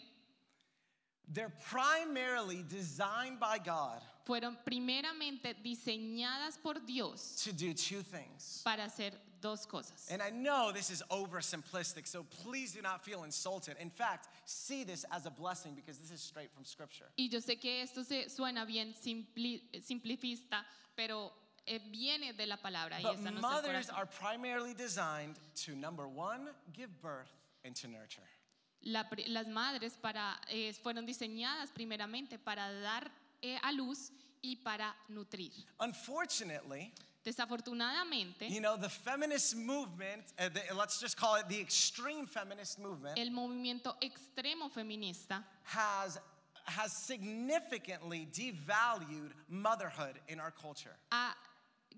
[1.28, 8.62] they're primarily designed by God fueron primeramente diseñadas por Dios to do two things.
[8.64, 9.14] para hacer
[9.46, 10.10] dos cosas.
[10.10, 13.78] And I know this is oversimplistic, so please do not feel insulted.
[13.80, 17.06] In fact, see this as a blessing because this is straight from Scripture.
[17.16, 21.32] Y yo sé que esto se suena bien simpli- simplifista, pero
[21.68, 26.08] eh, viene de la palabra y But esa no mothers are primarily designed to number
[26.08, 27.32] one, give birth
[27.64, 28.28] and to nurture.
[28.82, 34.96] La las madres para, eh, fueron diseñadas primeramente para dar eh, a luz y para
[35.08, 35.52] nutrir.
[35.80, 36.92] Unfortunately,
[37.26, 42.78] Desafortunadamente, you know, the feminist movement, uh, the, let's just call it the extreme feminist
[42.80, 46.20] movement, el movimiento extremo feminista has,
[46.66, 50.96] has significantly devalued motherhood in our culture.
[51.12, 51.36] ha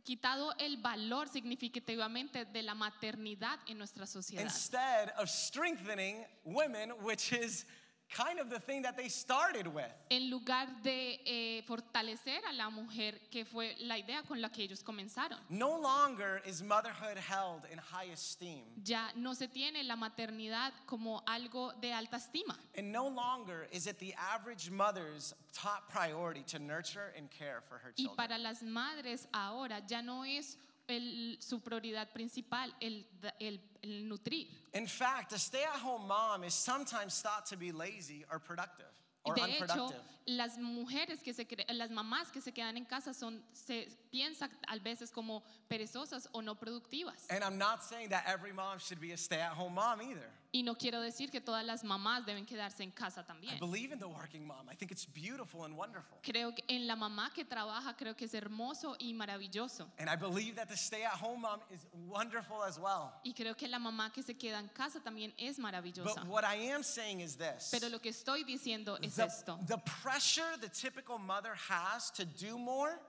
[0.05, 4.41] quitado el valor significativamente de la maternidad en nuestra sociedad.
[4.41, 7.65] Instead of strengthening women, which is
[8.09, 9.91] kind of the thing that they started with.
[10.09, 14.63] En lugar de eh, fortalecer a la mujer, que fue la idea con la que
[14.63, 15.37] ellos comenzaron.
[15.49, 21.21] No longer is motherhood held in high esteem, Ya no se tiene la maternidad como
[21.27, 22.57] algo de alta estima.
[22.77, 27.77] and no longer is it the average mother's top priority to nurture and care for
[27.77, 28.15] her Y children.
[28.15, 30.57] para las madres ahora ya no es
[30.88, 33.06] el- su prioridad principal el,
[33.39, 34.47] el- el nutrir.
[34.73, 38.88] In fact, a stay at home mom is sometimes thought to be lazy or productive
[39.23, 40.02] or De hecho, unproductive.
[40.26, 44.78] las mujeres que se las mamás que se quedan en casa son se piensan a
[44.80, 47.26] veces como perezosas o no productivas.
[47.30, 50.32] And I'm not saying that every mom should be a stay at home mom either.
[50.51, 53.60] Y no quiero decir que todas las mamás deben quedarse en casa I también.
[53.60, 54.69] believe in the working mom.
[54.71, 56.17] I think it's beautiful and wonderful.
[56.23, 59.91] Creo que en la mamá que trabaja creo que es hermoso y maravilloso.
[59.99, 63.13] And I believe that the stay at home mom is wonderful as well.
[63.23, 66.21] Y creo que la mamá que se queda en casa también es maravillosa.
[66.21, 67.69] But what I am saying is this.
[67.71, 69.60] Pero lo que estoy diciendo es the, esto.
[69.67, 72.99] the pressure the typical mother has to do more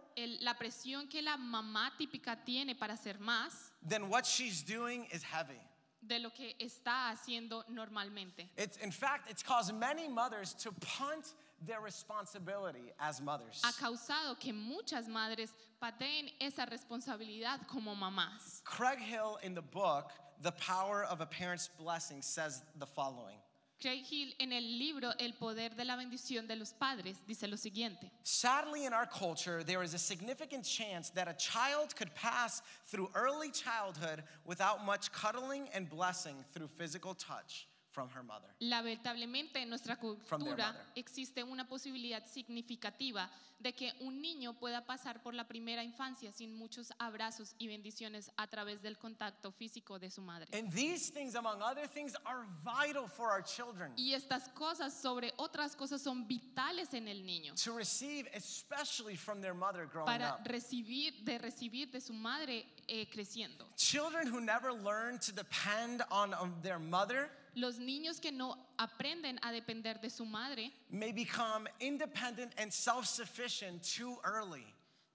[0.40, 5.22] la presión que la mamá típica tiene para hacer más than what she's doing is
[5.22, 5.60] heavy.
[6.08, 8.48] De lo que está haciendo normalmente.
[8.56, 11.34] It's, in fact, it's caused many mothers to punt
[11.66, 13.60] their responsibility as mothers.
[13.64, 18.62] Ha causado que muchas madres pateen esa responsabilidad como mamás.
[18.64, 20.10] Craig Hill, in the book,
[20.42, 23.38] The Power of a Parent's Blessing, says the following
[23.80, 27.56] Craig Hill en el libro El poder de la bendición de los padres dice lo
[27.56, 28.10] siguiente.
[28.24, 33.08] Sadly, in our culture, there is a significant chance that a child could pass through
[33.14, 38.48] early childhood without much cuddling and blessing through physical touch from her mother.
[38.60, 43.28] Lamentablemente en nuestra cultura existe una posibilidad significativa
[43.60, 48.30] de que un niño pueda pasar por la primera infancia sin muchos abrazos y bendiciones
[48.36, 50.46] a través del contacto físico de su madre.
[50.52, 55.32] And these things, among other things, are vital for our children Y estas cosas sobre
[55.38, 60.34] otras cosas son vitales en el niño to receive, especially from their mother growing para
[60.34, 60.46] up.
[60.46, 63.66] recibir de recibir de su madre eh, creciendo.
[63.76, 67.28] Children who never learn to depend on um, their mother
[67.58, 73.06] Los niños que no aprenden a depender de su madre may become independent and self
[73.06, 74.64] sufficient too early.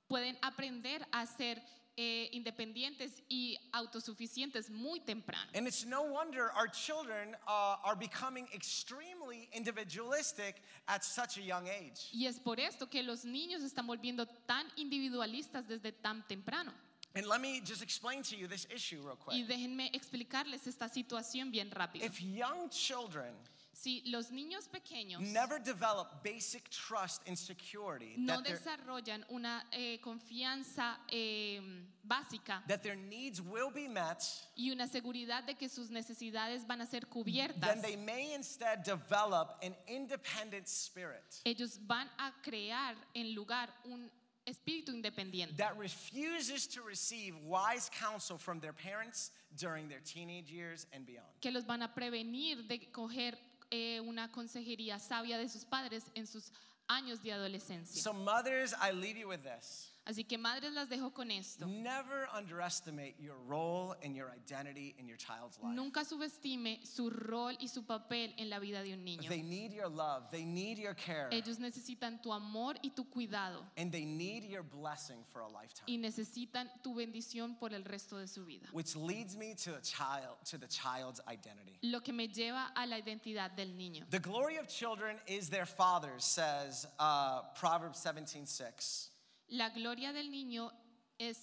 [0.10, 1.62] pueden aprender a ser
[1.96, 5.50] eh, independientes y autosuficientes muy temprano.
[5.56, 11.68] And it's no wonder our children uh, are becoming extremely individualistic at such a young
[11.68, 12.10] age.
[12.12, 16.74] Y es por esto que los niños están volviendo tan individualistas desde tan temprano.
[17.16, 19.48] And let me just explain to you this issue real Y quick.
[19.48, 22.06] déjenme explicarles esta situación bien rápido.
[22.06, 23.34] If young children
[23.76, 29.66] Si los niños pequeños never develop basic trust and security no that, their, desarrollan una
[29.72, 31.60] eh, confianza eh,
[32.04, 34.24] básica that their needs will be met,
[34.56, 38.84] y una seguridad de que sus necesidades van a ser then cubiertas, they may instead
[38.84, 44.10] develop an independent spirit ellos van a crear en lugar un
[44.46, 50.86] espíritu independiente that refuses to receive wise counsel from their parents during their teenage years
[50.94, 51.28] and beyond.
[51.40, 53.38] que los van a prevenir de coger
[53.72, 56.52] eh, una consejería sabia de sus padres en sus
[56.88, 58.02] años de adolescencia.
[58.02, 59.90] So, mothers, I leave you with this.
[60.06, 61.66] Así que madres las dejo con esto.
[61.66, 65.74] Never underestimate your role and your identity in your child's life.
[65.74, 69.30] Nunca subestime su rol y su papel en la vida de un niño.
[69.30, 73.66] They need your love, they need your care, Ellos necesitan tu amor y tu cuidado
[73.78, 75.86] and they need your blessing for a lifetime.
[75.88, 78.68] y necesitan tu bendición por el resto de su vida.
[78.74, 81.80] Which leads me to a child to the child's identity.
[81.82, 84.06] Lo que me lleva a la identidad del niño.
[84.10, 89.12] The glory of children is their fathers, says uh, Proverbs 17:6.
[89.50, 90.72] La gloria del niño
[91.20, 91.38] es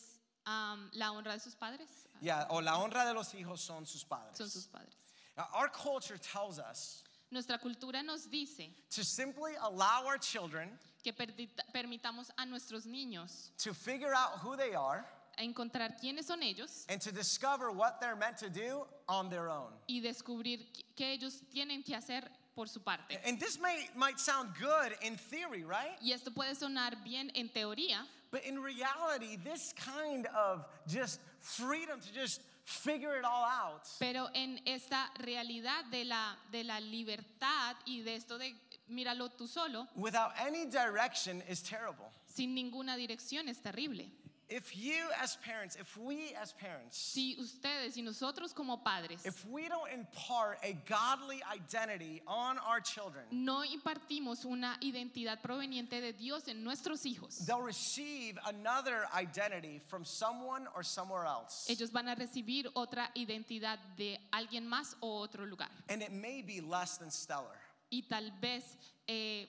[0.46, 1.88] am, la honra de sus padres.
[2.20, 4.36] Yeah, o la honra de los hijos son sus padres.
[4.36, 4.94] Son sus padres.
[5.36, 10.68] Now, our culture tells us Nuestra cultura nos dice to simply allow our children
[11.04, 15.06] que permitamos a nuestros niños to figure out who they are
[15.38, 19.48] a encontrar quiénes son ellos and to discover what they're meant to do on their
[19.48, 19.72] own.
[19.88, 22.28] y descubrir qu- qué ellos tienen que hacer
[22.60, 23.18] por su parte.
[23.24, 25.96] And this may, might sound good in theory, right?
[26.02, 32.00] Y esto puede sonar bien en teoría, But in reality, this kind of just freedom
[32.00, 37.74] to just figure it all out pero en esta realidad de la, de la libertad
[37.86, 38.54] y de esto de
[38.88, 42.12] míralo tú solo, without any direction is terrible.
[42.26, 44.12] sin ninguna dirección es terrible.
[44.52, 49.46] If you, as parents, if we, as parents, Si ustedes y nosotros como padres if
[49.48, 56.12] we don't impart a godly identity on our children, no impartimos una identidad proveniente de
[56.12, 61.66] Dios en nuestros hijos, they'll receive another identity from someone or somewhere else.
[61.68, 65.70] ellos van a recibir otra identidad de alguien más o otro lugar.
[65.88, 67.56] And it may be less than stellar.
[67.88, 68.64] Y tal vez,
[69.06, 69.46] eh,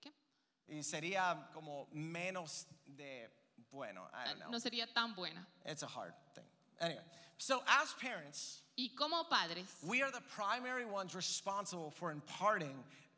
[0.00, 0.12] ¿qué?
[0.68, 3.28] Y sería como menos de
[3.74, 4.02] bueno.
[4.14, 4.50] I don't know.
[4.50, 5.44] no sería tan buena.
[5.66, 6.44] It's a hard thing.
[6.80, 7.02] Anyway,
[7.38, 12.74] so as parents, Y como padres, we are the primary ones responsible for imparting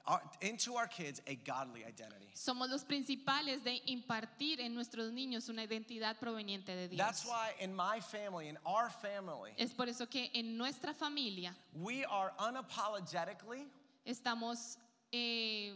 [0.07, 2.31] our, into our kids a godly identity.
[2.35, 6.99] somos los principales de impartir en nuestros niños una identidad proveniente de Dios.
[6.99, 11.55] That's why in my family, in our family, Es por eso que en nuestra familia
[11.75, 13.67] we are unapologetically
[14.05, 14.77] estamos,
[15.13, 15.73] eh,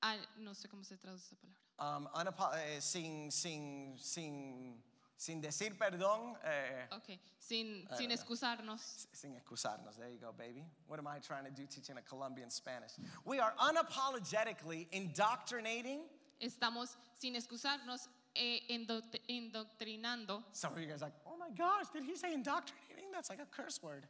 [0.00, 1.55] a- no sé cómo se traduce esa palabra.
[1.78, 4.82] Um, eh, sin, sin, sin,
[5.16, 9.06] sin decir perdón, eh, Ok, sin, sin excusarnos.
[9.12, 9.96] sin excusarnos.
[9.96, 10.64] There you go, baby.
[10.86, 12.92] What am I trying to do teaching a Colombian Spanish?
[13.24, 16.00] We are unapologetically indoctrinating.
[16.40, 20.42] Estamos sin excusarnos eh, indoctrinando.
[20.52, 23.10] Some of you guys are like, oh my gosh, did he say indoctrinating?
[23.12, 24.06] That's like a curse word.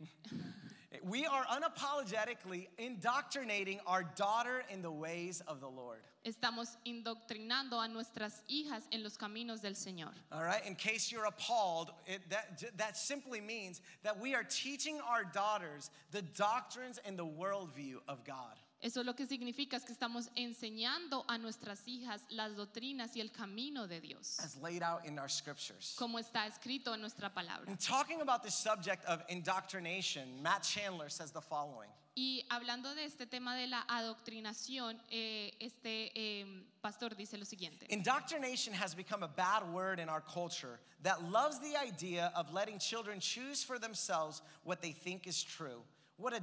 [1.02, 6.00] we are unapologetically indoctrinating our daughter in the ways of the Lord.
[6.24, 10.12] Estamos indoctrinando a nuestras hijas en los caminos del Señor.
[10.32, 15.00] All right, in case you're appalled, it, that, that simply means that we are teaching
[15.08, 18.56] our daughters the doctrines and the worldview of God.
[18.80, 23.32] Eso lo que significa es que estamos enseñando a nuestras hijas las doctrinas y el
[23.32, 25.96] camino de Dios, as laid out in our scriptures.
[25.98, 27.68] como está escrito en nuestra palabra.
[27.68, 31.88] In talking about the subject of indoctrination, Matt Chandler says the following.
[32.14, 37.86] Y hablando de este tema de la adoctrinación, eh, este eh, pastor dice lo siguiente.
[37.90, 42.78] Indoctrination has become a bad word in our culture that loves the idea of letting
[42.78, 45.82] children choose for themselves what they think is true.
[46.18, 46.40] What a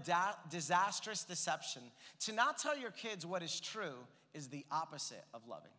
[0.49, 1.81] disastrous deception.
[2.25, 5.71] To not tell your kids what is true is the opposite of loving.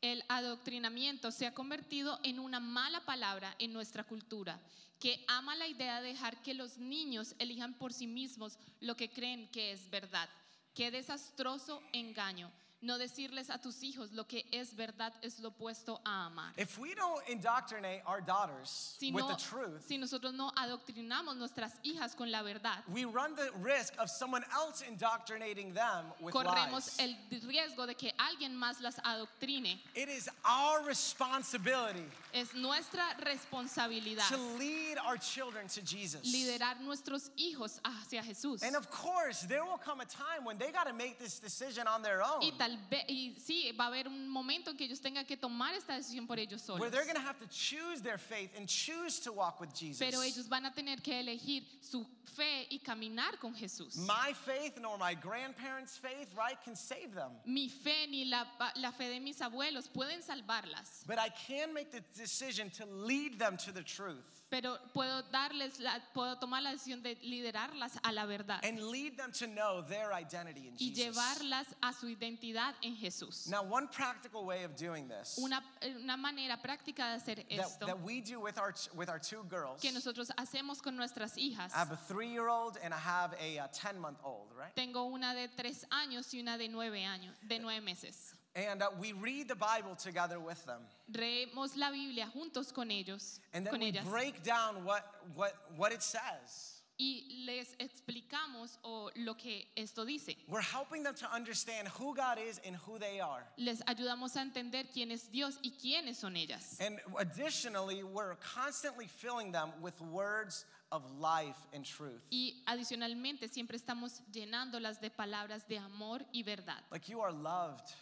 [0.00, 4.58] El adoctrinamiento se ha convertido en una mala palabra en nuestra cultura,
[5.00, 9.08] que ama la idea de dejar que los niños elijan por sí mismos lo que
[9.08, 10.28] creen que es verdad.
[10.74, 12.50] Qué desastroso engaño.
[12.80, 16.52] No decirles a tus hijos lo que es verdad es lo opuesto a amar.
[16.56, 21.36] If we don't indoctrinate our daughters Si, with no- the truth, si nosotros no adoctrinamos
[21.36, 26.32] nuestras hijas con la verdad, we run the risk of someone else indoctrinating them with
[26.32, 27.00] corremos lies.
[27.00, 29.80] el riesgo de que alguien más las adoctrine.
[29.96, 36.22] It is our responsibility Es nuestra responsabilidad to lead our children to Jesus.
[36.32, 38.62] liderar nuestros hijos hacia Jesús.
[38.62, 41.88] And of course, there will come a time when they got to make this decision
[41.88, 42.42] on their own.
[42.68, 45.74] Tal vez, y sí, va a haber un momento en que ellos tengan que tomar
[45.74, 46.80] esta decisión por ellos solos.
[46.80, 49.98] Where they're going to have to choose their faith and choose to walk with Jesus.
[49.98, 52.04] Pero ellos van a tener que elegir su
[52.36, 53.96] fe y caminar con Jesús.
[53.96, 57.30] My faith nor my grandparents' faith, right, can save them.
[57.46, 61.06] Mi fe ni la, pa- la fe de mis abuelos pueden salvarlas.
[61.06, 65.78] But I can make the decision to lead them to the truth Pero puedo darles,
[65.78, 69.82] la, puedo tomar la decisión de liderarlas a la verdad and lead them to know
[69.82, 70.96] their identity in y Jesus.
[70.96, 73.46] llevarlas a su identidad en Jesús.
[73.48, 75.62] Now, one practical way of doing this Una,
[76.02, 79.44] una manera práctica de hacer that, esto that we do with our, with our two
[79.50, 81.72] girls, que nosotros hacemos con nuestras hijas.
[81.74, 84.74] I have a three-year-old and I have a 10-month-old, right?
[84.74, 88.34] Tengo una de tres años y una de nueve años, de nueve meses.
[88.58, 90.80] And uh, we read the Bible together with them.
[91.12, 95.04] Leemos la Biblia juntos con ellos, And then con we ellas, break down what,
[95.36, 96.74] what, what it says.
[97.00, 100.36] y les explicamos o lo que esto dice.
[100.48, 103.44] We're helping them to understand who God is and who they are.
[103.56, 106.76] Les ayudamos a entender quién es Dios y quiénes son ellas.
[106.80, 112.20] And additionally, we're constantly filling them with words of life and truth.
[112.32, 116.82] Y adicionalmente siempre estamos llenándolas de palabras de amor y verdad.
[116.90, 117.92] Like you are loved,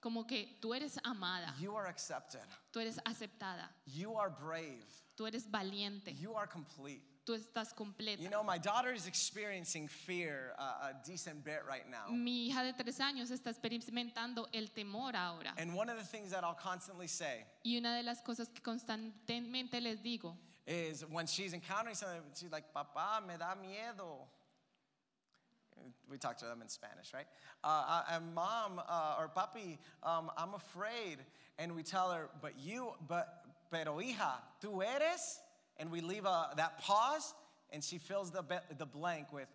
[0.00, 4.84] Como que tú eres amada, you are accepted, tú eres aceptada, you are brave,
[5.16, 7.02] tú eres valiente, you are complete.
[7.26, 8.22] tú estás completa.
[8.22, 12.08] You know, my daughter is experiencing fear uh, a decent bit right now.
[12.14, 15.52] Mi hija de tres años está experimentando el temor ahora.
[15.58, 18.62] And one of the things that I'll constantly say Y una de las cosas que
[18.62, 20.36] constantemente les digo
[20.66, 24.28] is when she's encountering something, she's like, Papá, me da miedo.
[26.10, 27.26] We talk to them in Spanish, right?
[27.64, 31.18] Uh, and mom uh, or papi, um, I'm afraid.
[31.58, 35.40] And we tell her, but you, but, pero hija, tú eres?
[35.78, 37.34] And we leave uh, that pause,
[37.70, 39.48] and she fills the, be- the blank with,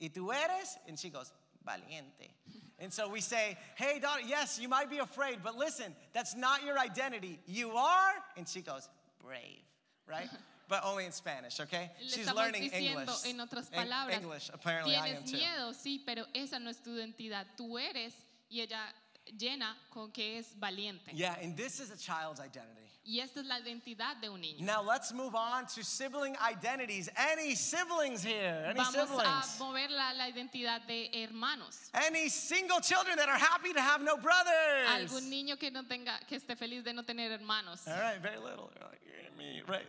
[0.00, 0.76] y tú eres?
[0.88, 1.32] And she goes,
[1.66, 2.30] valiente.
[2.78, 6.62] And so we say, hey, daughter, yes, you might be afraid, but listen, that's not
[6.62, 7.38] your identity.
[7.46, 8.12] You are?
[8.36, 8.86] And she goes,
[9.24, 9.62] brave,
[10.06, 10.28] right?
[10.68, 11.90] But only in Spanish, okay?
[12.00, 13.24] Le She's estamos learning diciendo English.
[13.26, 15.36] en otras En- English, apparently I am tienes too.
[15.38, 17.46] miedo, sí, pero esa no es tu identidad.
[17.56, 18.12] Tú eres
[18.50, 18.92] y ella
[19.38, 21.12] llena con que es valiente.
[21.14, 22.82] Yeah, and this is a child's identity.
[23.08, 24.62] Y esta es la identidad de un niño.
[24.62, 27.08] Now let's move on to sibling identities.
[27.16, 28.64] Any siblings here?
[28.66, 29.58] Any Vamos a siblings?
[29.60, 31.88] mover la, la identidad de hermanos.
[31.94, 34.88] Any single children that are happy to have no brothers?
[34.88, 37.86] Algún niño que no tenga, que esté feliz de no tener hermanos.
[37.86, 38.72] All right, very little.
[38.74, 39.86] You're like, me, right?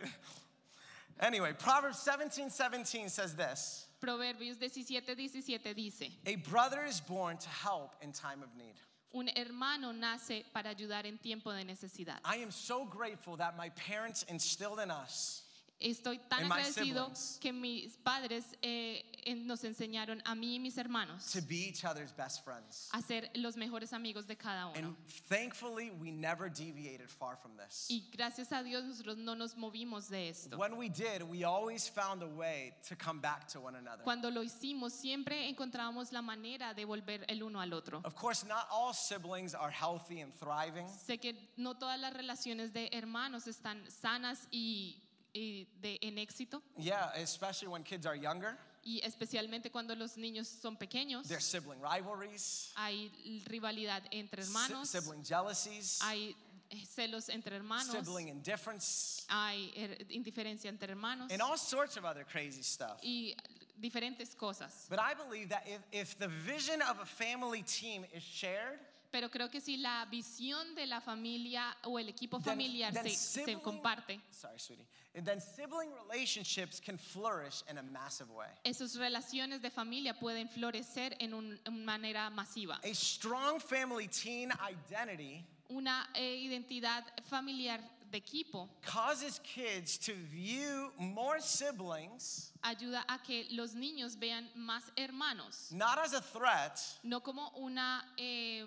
[1.20, 7.48] Anyway, Proverbs 17 17 says this Proverbios 17, 17 dice, A brother is born to
[7.48, 8.74] help in time of need.
[9.14, 12.18] un hermano nace para ayudar en tiempo de necesidad.
[12.24, 15.42] I am so grateful that my parents instilled in us
[15.80, 19.04] Estoy tan And agradecido que mis padres eh,
[19.36, 22.88] nos enseñaron a mí y mis hermanos to be each other's best friends.
[22.92, 24.76] a ser los mejores amigos de cada uno.
[24.76, 24.96] And
[25.28, 27.86] thankfully, we never deviated far from this.
[27.88, 30.56] Y gracias a Dios nosotros no nos movimos de esto.
[30.56, 34.02] When we did, we always found a way to come back to one another.
[34.02, 38.00] Cuando lo hicimos siempre encontrábamos la manera de volver el uno al otro.
[38.04, 40.88] Of course, not all siblings are healthy and thriving.
[40.88, 44.96] Sé que no todas las relaciones de hermanos están sanas y,
[45.34, 48.56] y de, en éxito, Yeah, especially when kids are younger.
[48.84, 51.26] y especialmente cuando los niños son pequeños.
[51.28, 53.10] There's sibling rivalries, Hay
[53.46, 56.34] rivalidad entre si- hermanos, sibling jealousies, hay
[56.70, 62.04] eh, celos entre hermanos, sibling indifference, hay er- indiferencia entre hermanos and all sorts of
[62.04, 62.98] other crazy stuff.
[63.02, 63.34] y
[63.80, 64.86] diferentes cosas.
[64.88, 68.78] But I believe that if, if the vision of a family team is shared,
[69.10, 73.04] Pero creo que si la visión de la familia o el equipo then- familiar then
[73.04, 74.86] se, se sibling- comparte, Sorry, sweetie.
[75.14, 78.48] And then sibling relationships can flourish in a massive way.
[78.64, 82.78] esas relaciones de familia pueden florecer en un- en una manera masiva.
[82.84, 87.80] A strong family teen identity Una eh, identidad familiar
[88.10, 94.84] de equipo causes kids to view more siblings ayuda a que los niños vean más
[94.96, 98.64] hermanos, not as a threat, no como una eh,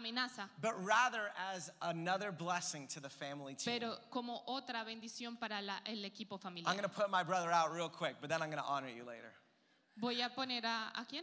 [0.00, 3.78] amenaza, but rather as another blessing to the family team.
[3.80, 6.70] pero como otra bendición para la- el equipo I'm familiar.
[6.72, 9.04] going to put my brother out real quick, but then I'm going to honor you
[9.04, 9.32] later.
[9.98, 11.22] Voy a poner a, ¿a quién?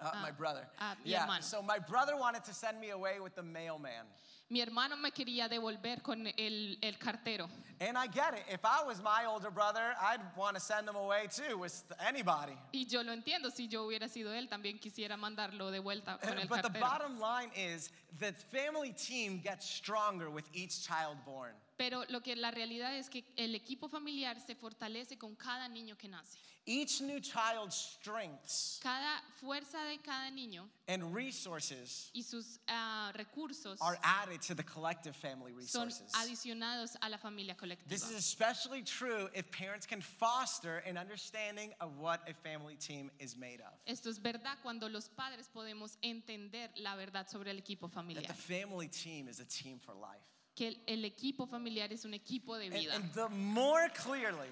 [0.00, 0.66] Uh, my brother.
[0.80, 1.42] ah, mi yeah, hermano.
[1.42, 4.06] so my brother wanted to send me away with the mailman.
[4.54, 7.50] Mi hermano me quería devolver con el, el cartero.
[7.80, 8.44] And I get it.
[8.48, 12.56] If I was my older brother, I'd want to send him away too with anybody.
[12.72, 16.38] Y yo lo entiendo, si yo hubiera sido él, también quisiera mandarlo de vuelta con
[16.38, 16.80] el But the cartero.
[16.80, 17.90] bottom line is
[18.20, 21.54] the family team gets stronger with each child born.
[21.76, 25.96] Pero lo que la realidad es que el equipo familiar se fortalece con cada niño
[25.96, 26.38] que nace.
[26.66, 33.78] Each new child's strengths Cada fuerza de cada niño and resources y sus ah, recursos
[33.82, 36.10] are added to the collective family son resources.
[36.14, 37.88] adicionados a la familia colectiva.
[37.90, 43.10] This is especially true if parents can foster an understanding of what a family team
[43.18, 43.74] is made of.
[43.86, 48.26] Esto es verdad cuando los padres podemos entender la verdad sobre el equipo That familiar.
[48.26, 50.22] the family team is a team for life.
[50.54, 52.94] Que el, el equipo familiar es un equipo de And, vida.
[52.94, 54.48] and the more clearly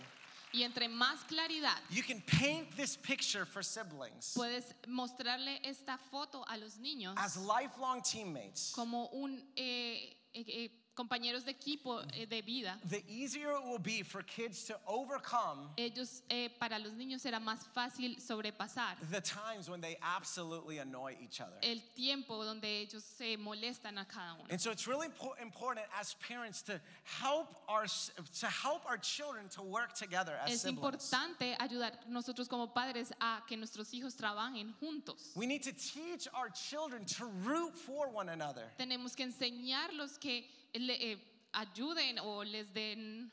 [0.54, 6.44] Y entre más claridad you can paint this picture for siblings puedes mostrarle esta foto
[6.46, 12.26] a los niños as lifelong teammates, como un eh, eh, eh, compañeros de equipo eh,
[12.26, 12.78] de vida.
[12.88, 17.40] the easier it will be for kids to overcome Ellos, eh, para los niños será
[17.40, 21.56] más fácil sobrepasar the times when they absolutely annoy each other.
[21.62, 24.44] el tiempo donde ellos se molestan a cada uno.
[24.50, 28.98] And so it's really impo- important as parents to help our s- to help our
[28.98, 30.78] children to work together as Es siblings.
[31.10, 35.32] importante ayudar nosotros como padres a que nuestros hijos trabajen juntos.
[35.34, 38.70] We need to teach our children to root for one another.
[38.78, 40.44] Tenemos que enseñarlos que
[40.74, 41.18] le, eh,
[41.52, 43.30] ayuden o les den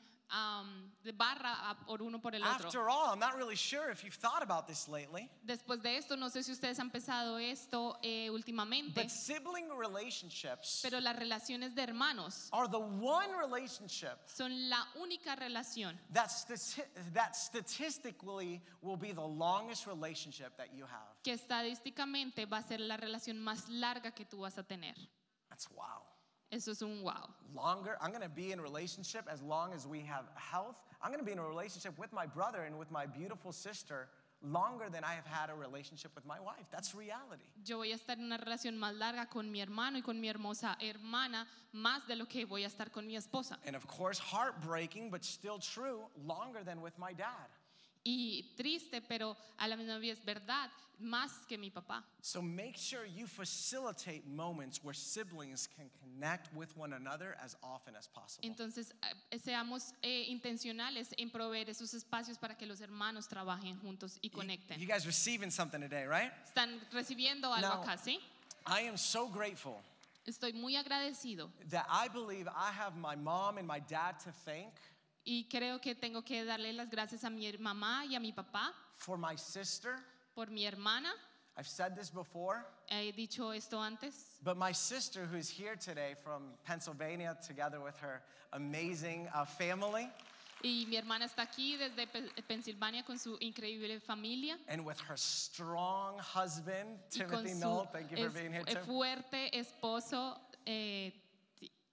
[1.01, 2.67] de barra a- por uno por el otro.
[2.67, 6.15] After all, I'm not really sure if you've thought about this lately, Después de esto,
[6.15, 11.73] no sé si ustedes han pensado esto eh, últimamente, but sibling relationships pero las relaciones
[11.73, 18.97] de hermanos are the one relationship son la única relación that, stati- that statistically will
[18.97, 21.07] be the longest relationship that you have.
[21.23, 24.95] que estadísticamente va a ser la relación más larga que tú vas a tener.
[25.49, 26.05] That's wow.
[26.51, 27.29] Eso es un wow.
[27.53, 30.75] Longer, I'm gonna be in a relationship as long as we have health.
[31.01, 34.07] I'm gonna be in a relationship with my brother and with my beautiful sister
[34.41, 36.65] longer than I have had a relationship with my wife.
[36.71, 37.43] That's reality.
[37.63, 40.29] Yo voy a estar en una relación más larga con mi hermano y con mi
[40.29, 43.57] hermosa hermana, más de lo que voy a estar con mi esposa.
[43.65, 47.47] And of course, heartbreaking, but still true, longer than with my dad.
[48.11, 52.03] Y triste, pero a la misma vez verdad, más que mi papá.
[52.21, 57.95] So make sure you facilitate moments where siblings can connect with one another as often
[57.95, 58.47] as possible.
[58.49, 58.93] Entonces,
[59.31, 64.29] eh, seamos eh, intencionales en proveer esos espacios para que los hermanos trabajen juntos y
[64.29, 64.79] You- conecten.
[64.79, 66.31] You guys receiving something today, right?
[66.45, 68.19] Están recibiendo algo Now- acá, ¿sí?
[68.65, 69.81] I am so grateful
[70.25, 74.73] Estoy muy agradecido that I believe I have my mom and my dad to thank
[75.29, 78.73] y creo que tengo que darle las gracias a mi mamá y a mi papá
[78.95, 79.95] for my sister.
[80.33, 81.11] por mi hermana.
[81.55, 84.39] I've said this before, He dicho esto antes.
[84.41, 88.21] but my sister, who's here today from Pennsylvania, together with her
[88.53, 90.09] amazing uh, family
[90.63, 94.57] Y mi hermana está aquí desde Pe- Pensilvania con su increíble familia.
[94.67, 97.87] and with her strong husband, Timothy Knoll.
[97.93, 98.83] Thank you for being here, eh, Tim.
[98.85, 101.11] fuerte esposo eh,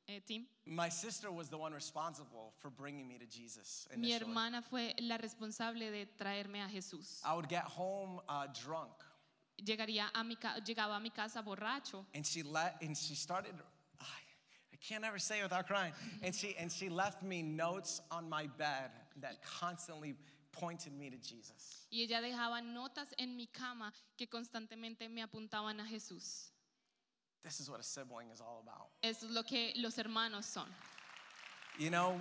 [0.09, 0.47] eh, Tim.
[0.67, 3.87] My sister was the one responsible for bringing me to Jesus.
[3.97, 7.21] Mi hermana fue la responsable de traerme a Jesús.
[7.25, 8.93] I would get home uh, drunk,
[9.65, 10.37] Llegaría a mi
[10.67, 13.55] llegaba a mi casa borracho and she let, and she started.
[14.01, 14.05] I
[14.73, 15.93] I can't ever say it without crying.
[16.23, 18.91] And she and she left me notes on my bed
[19.21, 20.15] that constantly
[20.53, 21.87] pointed me to Jesus.
[21.91, 26.51] y ella dejaba notas en mi cama que constantemente me apuntaban a Jesús.
[27.47, 28.89] This is what a sibling is all about.
[29.05, 30.67] Es lo que los hermanos son.
[31.79, 32.21] You know,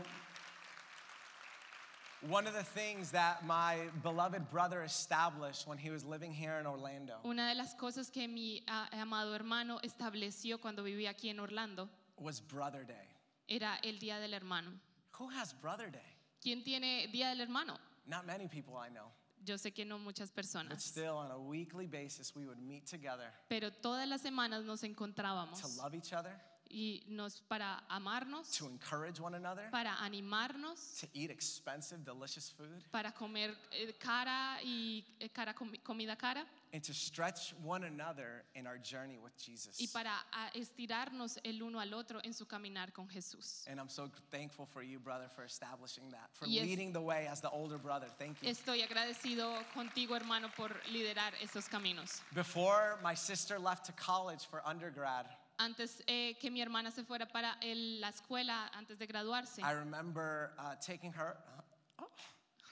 [2.29, 6.67] one of the things that my beloved brother established when he was living here in
[6.67, 11.39] Orlando Una de las cosas que mi ah, amado hermano estableció cuando vivía aquí en
[11.39, 13.07] Orlando was Brother Day.
[13.49, 14.69] era el Día del Hermano.
[15.17, 16.15] Who has Brother Day?
[16.39, 17.79] ¿Quién tiene Día del Hermano?
[18.05, 19.11] Not many people I know.
[19.45, 22.85] Yo sé que no muchas but personas, still on a weekly basis we would meet
[22.89, 26.33] together pero todas las semanas nos to encontrábamos love each other,
[26.75, 32.83] y nos para amarnos, to encourage one another, para animarnos, to eat expensive, delicious food,
[32.91, 38.43] para comer eh, cara y eh, cara comi- comida cara and to stretch one another
[38.55, 39.89] in our journey with y Jesus.
[39.93, 43.63] para ah, estirarnos el uno al otro en su caminar con Jesús.
[43.67, 46.65] And I'm so thankful for you, brother, for establishing that, for Yes.
[46.65, 48.07] leading the way as the older brother.
[48.19, 48.49] Thank you.
[48.49, 52.19] Estoy agradecido contigo, hermano, por liderar esos caminos.
[52.33, 55.25] Before my sister left to college for undergrad,
[55.57, 59.71] Antes eh, que mi hermana se fuera para el- la escuela, antes de graduarse, I
[59.73, 61.37] remember uh, taking her.
[61.99, 62.07] Oh,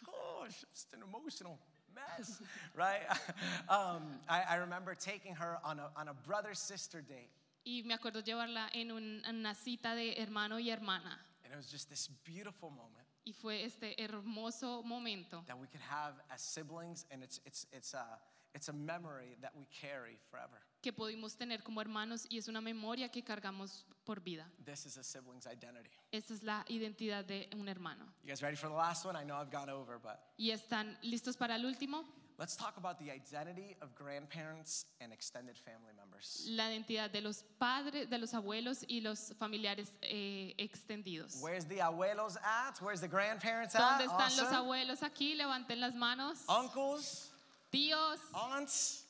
[0.06, 1.58] gosh, it's an emotional
[1.96, 2.42] mess,
[2.76, 3.04] right?
[3.70, 7.30] um, I, I remember taking her on a, on a brother sister date.
[7.66, 11.18] y me acuerdo llevarla en un- en una cita de hermano y hermana.
[11.46, 15.80] And it was just this beautiful moment Y fue este hermoso momento that we could
[15.82, 18.20] have as siblings, and it's, it's, it's, a,
[18.54, 20.60] it's a memory that we carry forever.
[20.84, 24.52] Que pudimos tener como hermanos y es una memoria que cargamos por vida.
[24.66, 25.90] This is a sibling's identity.
[26.12, 28.06] Esta es la identidad de un hermano.
[28.22, 29.16] You guys ready for the last one?
[29.18, 32.04] I know I've gone over, but ¿Y están listos para el último?
[32.38, 36.46] let's talk about the identity of grandparents and extended family members.
[36.50, 41.42] La identidad de los padres, de los abuelos y los familiares eh, extendidos.
[41.42, 42.78] Where's the abuelos at?
[42.82, 43.82] Where's the grandparents at?
[43.82, 44.58] ¿Dónde están los Awesome.
[44.58, 45.36] abuelos aquí?
[45.36, 46.40] Levanten las manos.
[46.50, 47.32] Uncles,
[47.72, 49.03] Tíos, aunts,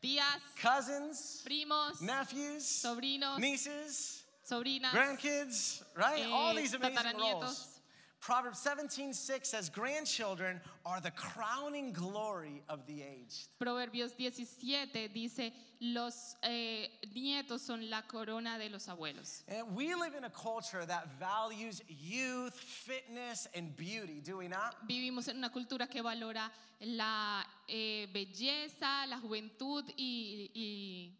[0.00, 6.20] tías, cousins, primos, nephews, sobrinos, nieces, sobrinas, grandkids, right?
[6.24, 7.77] eh, All these amazing roles.
[8.20, 13.48] Proverbs 17:6 says grandchildren are the crowning glory of the aged.
[13.60, 19.44] Proverbios 17 dice, los eh, nietos son la corona de los abuelos.
[19.48, 24.74] And we live in a culture that values youth, fitness, and beauty, do we not?
[24.88, 26.50] Vivimos en una cultura que valora
[26.80, 31.12] la eh, belleza, la juventud y, y-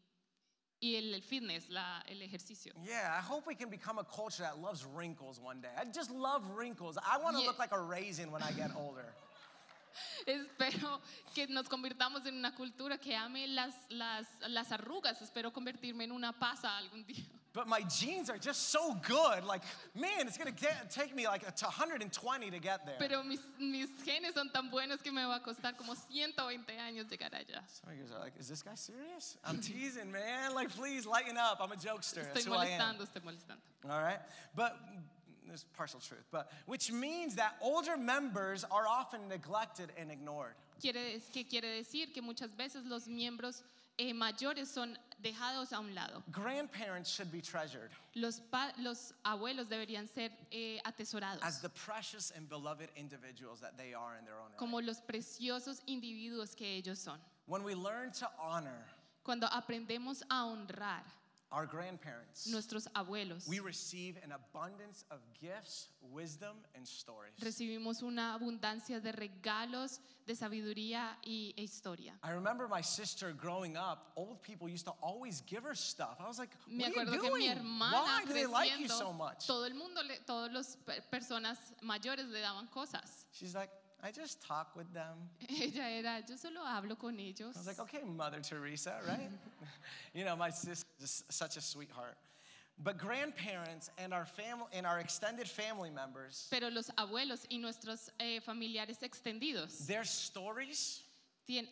[0.81, 2.73] y el, el fitness, la- el ejercicio.
[2.85, 5.71] Yeah, I hope we can become a culture that loves wrinkles one day.
[5.77, 6.97] I just love wrinkles.
[6.99, 9.05] I want to look like a raisin when I get older.
[10.27, 11.01] Espero
[11.35, 15.21] que nos convirtamos en una cultura que ame las, las, las arrugas.
[15.23, 17.25] Espero convertirme en una pasa algún día.
[17.59, 19.45] But my genes are just so good.
[19.45, 22.95] Like, man, it's gonna get, take me like to 120 to get there.
[23.01, 27.09] Pero mis, mis genes son tan buenos que me va a costar como 120 años
[27.11, 27.61] llegar allá.
[27.67, 29.39] Some of you guys are like, is this guy serious?
[29.45, 30.55] I'm teasing, man.
[30.55, 31.59] Like, please lighten up.
[31.61, 32.23] I'm a jokester.
[32.33, 32.81] That's Estoy who I am.
[32.81, 33.91] molestando, estoy molestando.
[33.91, 34.21] All right?
[34.55, 34.79] But
[35.49, 36.29] there's partial truth.
[36.31, 40.55] But which means that older members are often neglected and ignored.
[40.81, 42.15] Quiere, ¿Qué quiere decir?
[42.15, 43.65] Que muchas veces los miembros
[43.99, 46.23] eh, mayores son dejados a un lado.
[46.31, 52.31] Grandparents should be treasured Los, pa- los abuelos deberían ser eh, atesorados as the precious
[52.37, 54.57] and beloved individuals that they are in their own right.
[54.57, 57.19] como los preciosos individuos que ellos son.
[57.47, 58.85] When we learn to honor
[59.25, 61.03] Cuando aprendemos a honrar
[61.51, 67.33] our grandparents, nuestros abuelos, we receive an abundance of gifts, wisdom, and stories.
[67.41, 72.13] recibimos una abundancia de regalos, de sabiduría y, e historia.
[72.23, 76.17] I remember my sister growing up, old people used to always give her stuff.
[76.21, 77.57] I was like, Me what are acuerdo you que mi doing?
[77.57, 79.47] hermana Why do they like you so much?
[79.47, 80.77] todo el mundo, le, todas las
[81.11, 83.25] personas mayores le daban cosas.
[83.33, 83.71] She's like,
[84.03, 85.17] I just talk with them.
[85.51, 87.57] Ella era, yo solo hablo con ellos.
[87.57, 89.31] I was like, okay, Mother Teresa, right?
[90.15, 92.17] you know, my sister is such a sweetheart.
[92.81, 98.11] But grandparents and our family and our extended family members, Pero los abuelos y nuestros
[98.21, 101.03] eh, familiares extendidos their stories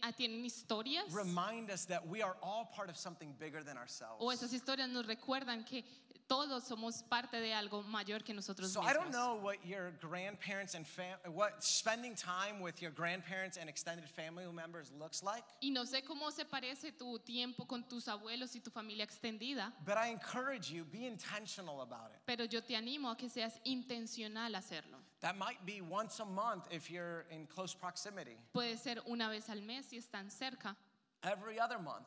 [0.02, 4.16] ah, tienen historias remind us that we are all part of something bigger than ourselves.
[4.18, 5.84] o esas historias nos recuerdan que
[6.28, 9.12] todos somos parte de algo mayor que nosotros So I don't mismos.
[9.12, 14.44] know what your grandparents and fam- what spending time with your grandparents and extended family
[14.52, 18.60] members looks like, Y no sé cómo se parece tu tiempo con tus abuelos y
[18.60, 22.20] tu familia extendida, but I encourage you be intentional about it.
[22.26, 24.98] pero yo te animo a que seas intencional a hacerlo.
[25.20, 28.36] That might be once a month if you're in close proximity.
[28.52, 30.76] Puede ser una vez al mes si están cerca,
[31.22, 32.06] Every other month,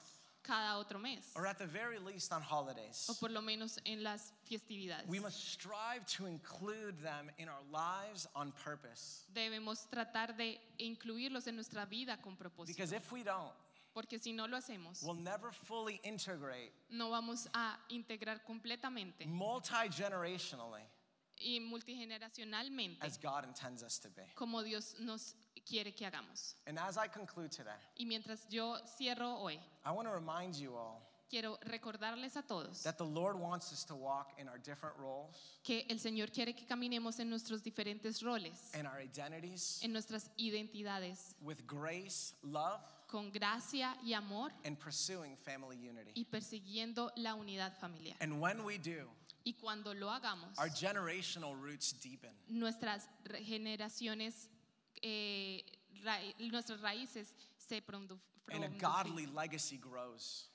[0.49, 3.07] cada otro mes, or at the very least on holidays.
[3.09, 5.07] o por lo menos en las festividades.
[5.07, 9.25] We must strive to include them in our lives on purpose.
[9.33, 13.53] Debemos tratar de incluirlos en nuestra vida con propósito, Because if we don't,
[13.93, 19.73] porque si no lo hacemos, we'll never fully integrate no vamos a integrar completamente multi
[19.89, 20.81] generationally
[21.39, 24.23] y multigeneracionalmente as God intends us to be.
[24.35, 25.35] como Dios nos
[25.65, 26.55] quiere que hagamos.
[26.67, 30.75] And as I conclude today, Y mientras yo cierro hoy, I want to remind you
[30.75, 34.95] all quiero recordarles a todos that the Lord wants us to walk in our different
[34.97, 39.93] roles que el Señor quiere que caminemos en nuestros diferentes roles, and our identities en
[39.93, 46.11] nuestras identidades, with grace, love, con gracia y amor and pursuing family unity.
[46.15, 48.15] y persiguiendo la unidad familiar.
[48.21, 49.07] And when we do,
[49.49, 52.29] Y cuando lo hagamos, our generational roots deepen.
[52.49, 53.07] nuestras
[53.43, 54.47] generaciones,
[55.01, 55.63] eh,
[56.03, 57.81] ra- nuestras raíces se
[58.51, 60.49] And a godly legacy grows.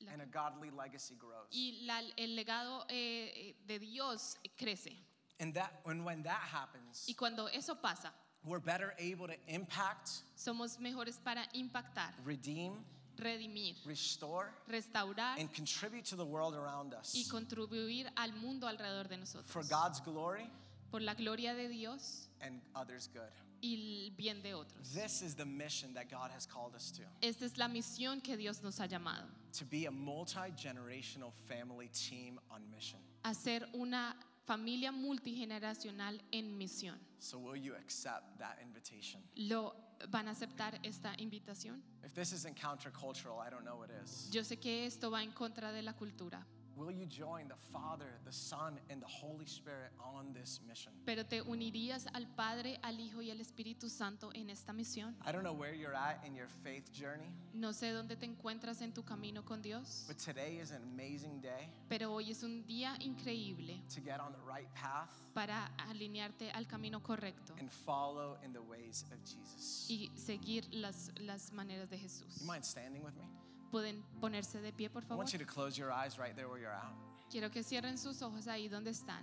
[0.00, 1.48] La- And a godly legacy grows.
[1.50, 4.96] y la- el legado eh, de Dios crece.
[5.38, 8.12] And that when when that happens, Y cuando eso pasa,
[8.44, 12.82] we're better able to impact, somos mejores para impactar, redeem,
[13.16, 19.08] redimir, restore, restaurar and contribute to the world around y us contribuir al mundo alrededor
[19.08, 19.68] de for nosotros.
[19.68, 20.48] God's glory
[20.90, 23.32] Por la gloria de Dios and others' good.
[23.60, 24.92] y el bien de otros.
[24.94, 27.02] This is the mission that God has called us to.
[27.22, 29.26] Esta es la misión que Dios nos ha llamado.
[29.58, 33.00] To be a multi-generational family team on mission.
[33.24, 34.14] Hacer una
[34.46, 36.98] familia multigeneracional en misión.
[37.18, 39.20] So will you accept that invitation?
[39.36, 39.74] ¿Lo
[40.08, 41.82] van a aceptar esta invitación?
[42.04, 44.30] If this isn't countercultural, I don't know what is.
[44.30, 48.18] Yo sé que esto va en contra de la cultura, Will you join the Father,
[48.26, 50.92] the Son, and the Holy Spirit on this mission?
[51.06, 55.14] pero te unirías al Padre, al Hijo y al Espíritu Santo en esta misión.
[55.26, 58.82] I don't know where you're at in your faith journey, No sé dónde te encuentras
[58.82, 62.62] en tu camino con Dios, but today is an amazing day pero hoy es un
[62.66, 68.36] día increíble to get on the right path para alinearte al camino correcto and follow
[68.44, 69.86] in the ways of Jesus.
[69.88, 72.38] y seguir las, las maneras de Jesús.
[72.40, 73.30] You mind standing with me?
[73.76, 75.18] Pueden ponerse de pie, por I favor.
[75.18, 76.94] want you to close your eyes right there where you're at.
[77.30, 79.22] Quiero que cierren sus ojos ahí donde están.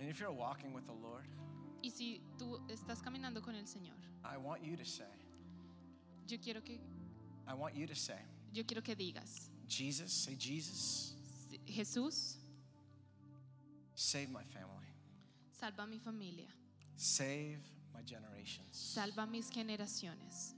[0.00, 1.24] And if you're walking with the Lord,
[1.82, 5.06] Y si tú estás caminando con el Señor, I want you to say,
[6.26, 6.80] yo quiero que,
[7.46, 8.18] I want you to say,
[8.52, 11.14] yo quiero que digas, Jesus, say, Jesus,
[11.66, 12.38] Jesús,
[13.94, 14.88] save my family,
[15.52, 16.48] salva a mi familia,
[16.96, 17.60] save
[17.94, 18.76] my generations.
[18.76, 20.54] salva a mis generaciones.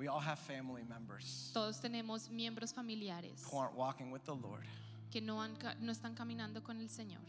[0.00, 4.64] We all have family members Todos tenemos miembros familiares who aren't walking with the Lord.
[5.10, 7.20] que no, han ca- no están caminando con el Señor.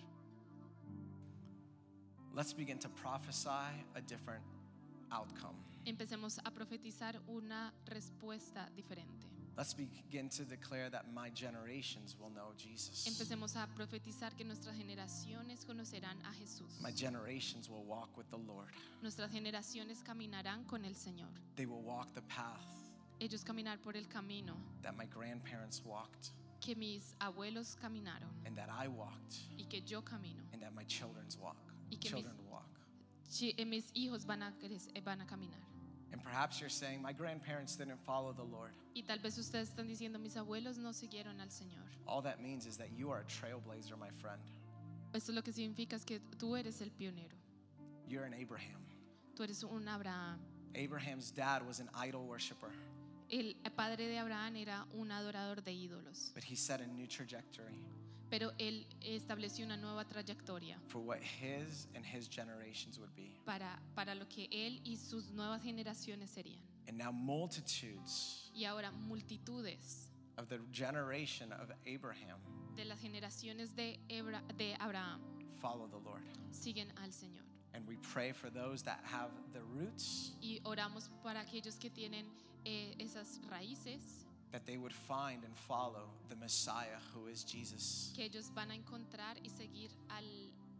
[2.33, 3.49] Let's begin to prophesy
[3.93, 4.41] a different
[5.11, 5.57] outcome.
[5.85, 9.27] Empecemos a profetizar una respuesta diferente.
[9.57, 13.05] Let's begin to declare that my generations will know Jesus.
[13.05, 16.79] Empecemos a profetizar que nuestras generaciones conocerán a Jesús.
[16.81, 18.71] My generations will walk with the Lord.
[19.01, 21.29] Nuestras generaciones caminarán con el Señor.
[21.55, 22.59] They will walk the path
[23.19, 28.69] Ellos caminar por el camino that my grandparents walked que mis abuelos caminaron and that
[28.69, 30.41] I walked y que yo camino.
[30.53, 31.57] and that my children's walk.
[31.91, 32.67] Y que mis- walk.
[33.57, 34.53] Eh, Mis hijos van a,
[35.03, 35.59] van a caminar.
[36.11, 38.71] And perhaps you're saying, my grandparents didn't follow the Lord.
[38.93, 41.87] Y tal vez ustedes están diciendo, mis abuelos no siguieron al Señor.
[42.05, 44.41] All that means is that you are a trailblazer, my friend.
[45.13, 47.35] Esto lo que significa es que tú eres el pionero.
[48.07, 48.81] You're an Abraham.
[49.35, 50.39] Tú eres un Abraham.
[50.75, 52.71] Abraham's dad was an idol worshiper,
[53.29, 57.81] El padre de Abraham era un adorador de ídolos, but he set a new trajectory
[58.31, 63.35] pero él estableció una nueva trayectoria for what his and his generations would be.
[63.45, 66.63] para, para lo que él y sus nuevas generaciones serían.
[66.87, 72.39] And now multitudes Y ahora multitudes of the generation of Abraham
[72.75, 75.21] de las generaciones de, Ebra- de Abraham
[75.61, 76.23] follow the Lord.
[76.51, 77.43] siguen al Señor.
[77.73, 82.25] And we pray for those that have the roots Y oramos para aquellos que tienen
[82.65, 84.20] eh, esas raíces,
[84.51, 88.75] that they would find and follow the Messiah who is Jesus, que ellos van a
[88.75, 90.25] encontrar y seguir al,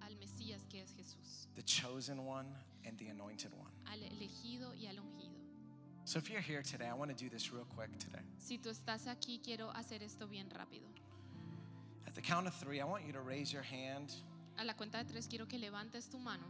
[0.04, 2.48] al Mesías que es Jesús, the chosen one
[2.86, 3.72] and the anointed one.
[3.92, 5.32] al elegido y al ungido.
[6.04, 8.24] So if you're here today, I want to do this real quick today.
[8.40, 10.88] Si tú estás aquí, quiero hacer esto bien rápido.
[12.08, 14.12] At the count of three, I want you to raise your hand,
[14.58, 16.44] A la cuenta de tres quiero que levantes tu mano,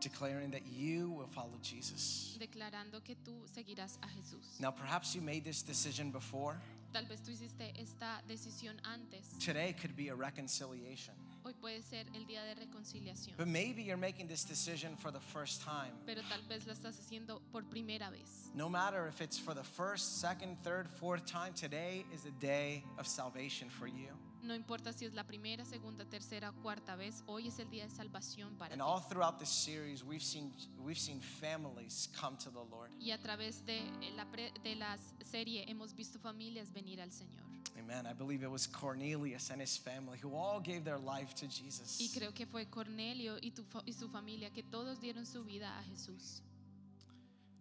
[0.00, 2.36] declaring that you will follow Jesus.
[2.38, 4.60] declarando que tú seguirás a Jesús.
[4.60, 6.60] Now, perhaps you made this decision before.
[6.92, 9.36] Tal vez tú hiciste esta decisión antes.
[9.38, 11.14] Today could be a reconciliation.
[11.44, 13.36] Hoy puede ser el día de reconciliación.
[13.36, 15.92] But maybe you're making this decision for the first time.
[16.06, 18.50] Pero tal vez la estás haciendo por primera vez.
[18.54, 22.84] No matter if it's for the first, second, third, fourth time, today is a day
[22.98, 24.08] of salvation for you.
[24.48, 27.90] No importa si es la primera, segunda, tercera cuarta vez, hoy es el día de
[27.90, 28.88] salvación para And ti.
[28.88, 32.90] all throughout this series, we've seen we've seen families come to the Lord.
[32.98, 33.82] Y a través de
[34.16, 37.42] la, pre- de la serie hemos visto familias venir al Señor.
[37.78, 38.06] Amen.
[38.06, 41.98] I believe it was Cornelius and his family who all gave their life to Jesus.
[42.00, 45.44] Y creo que fue Cornelio y, tu fa- y su familia que todos dieron su
[45.44, 46.40] vida a Jesús.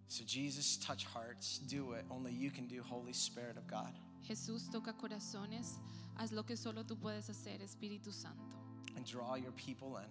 [0.08, 1.60] So, Jesus, touch hearts.
[1.68, 2.06] Do it.
[2.10, 3.92] Only you can do, Holy Spirit of God.
[4.26, 5.80] Jesús toca corazones,
[6.18, 8.44] haz lo que solo tú puedes hacer, Espíritu Santo,
[8.96, 10.10] And draw your people in.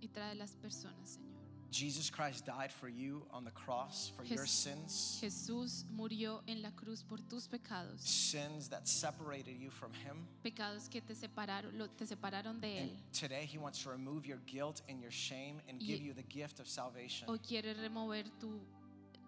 [0.00, 1.28] y trae las personas, Señor.
[1.70, 6.70] Jesus Christ died for you on the cross for your sins, Jesús murió en la
[6.70, 10.26] cruz por tus pecados, sins that separated you from Him.
[10.42, 12.96] pecados que te separaron, te separaron de And Él.
[13.12, 16.58] today, He wants to remove your guilt and your shame and give you the gift
[16.58, 17.28] of salvation.
[17.28, 18.58] Hoy quiere remover tu,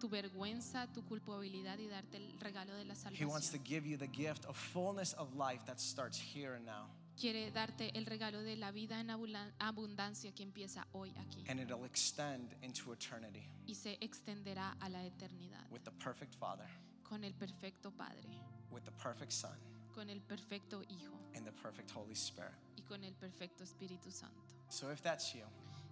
[0.01, 3.63] tu vergüenza, tu culpabilidad y darte el regalo de la He wants to salvación.
[3.63, 6.89] give you the gift of fullness of life that starts here and now.
[7.19, 11.59] Quiere darte el regalo de la vida en abula- abundancia que empieza hoy aquí And
[11.59, 16.65] it'll extend into eternity y se extenderá a la eternidad with the perfect Father,
[17.03, 18.41] con el perfecto Padre,
[18.71, 19.55] with the perfect Son,
[19.93, 22.55] con el perfecto Hijo and the perfect Holy Spirit.
[22.75, 24.41] y con el perfecto Espíritu Santo.
[24.69, 25.45] So if that's you,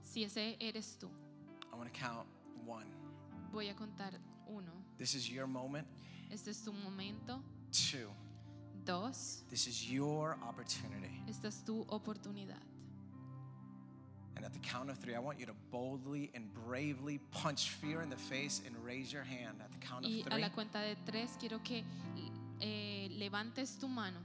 [0.04, 1.12] Si ese eres tú,
[1.72, 2.28] I want to count
[2.66, 2.88] one.
[3.52, 4.14] Voy a contar
[4.48, 4.72] uno.
[4.98, 5.88] This is your moment.
[6.32, 7.42] Este es tu momento.
[7.72, 8.10] Two,
[8.86, 11.22] Dos, this is your opportunity.
[11.28, 12.62] esta es tu oportunidad.
[14.36, 18.02] And at the count of three, I want you to boldly and bravely punch fear
[18.02, 19.58] in the face and raise your hand.
[19.62, 21.84] At the count of Y a three, la cuenta de tres quiero que
[22.62, 24.20] eh, levantes tu mano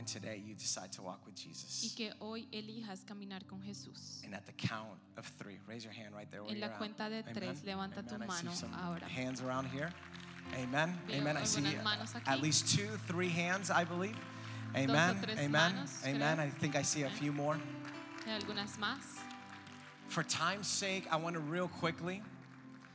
[0.00, 1.94] and today you decide to walk with y Jesus.
[1.94, 4.24] que hoy elijas caminar con Jesús.
[4.24, 6.42] And at the count of three, raise your hand right there.
[6.42, 6.78] Where En la you're at.
[6.80, 9.04] cuenta de tres, levanta tu I see mano ahora.
[9.06, 9.92] hands around here.
[10.56, 10.98] Amen.
[11.06, 11.36] Veo Amen.
[11.36, 11.62] I see
[12.26, 14.16] at least two, three hands, I believe.
[14.74, 15.16] Amen.
[15.38, 15.50] Amen.
[15.50, 16.38] manos, Amen.
[16.38, 16.46] creo.
[16.46, 17.58] I think I see a few more.
[18.26, 19.20] Algunas más?
[20.08, 22.22] For time's sake, I want to real quickly,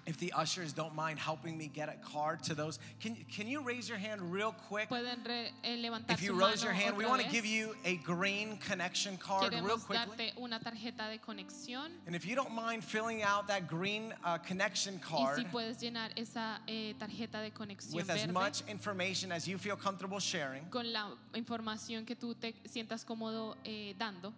[0.05, 3.61] if the ushers don't mind helping me get a card to those, can, can you
[3.61, 4.89] raise your hand real quick?
[4.91, 9.17] Re- eh, If you raise your hand, we want to give you a green connection
[9.17, 10.27] card real quickly.
[10.27, 11.89] darte una tarjeta de conexión.
[12.05, 15.87] And if you don't mind filling out that green uh, connection card si
[16.17, 20.65] esa eh, tarjeta de conexión with as verde much information as you feel comfortable sharing,
[20.69, 24.33] con la información que tú te sientas cómodo eh, dando.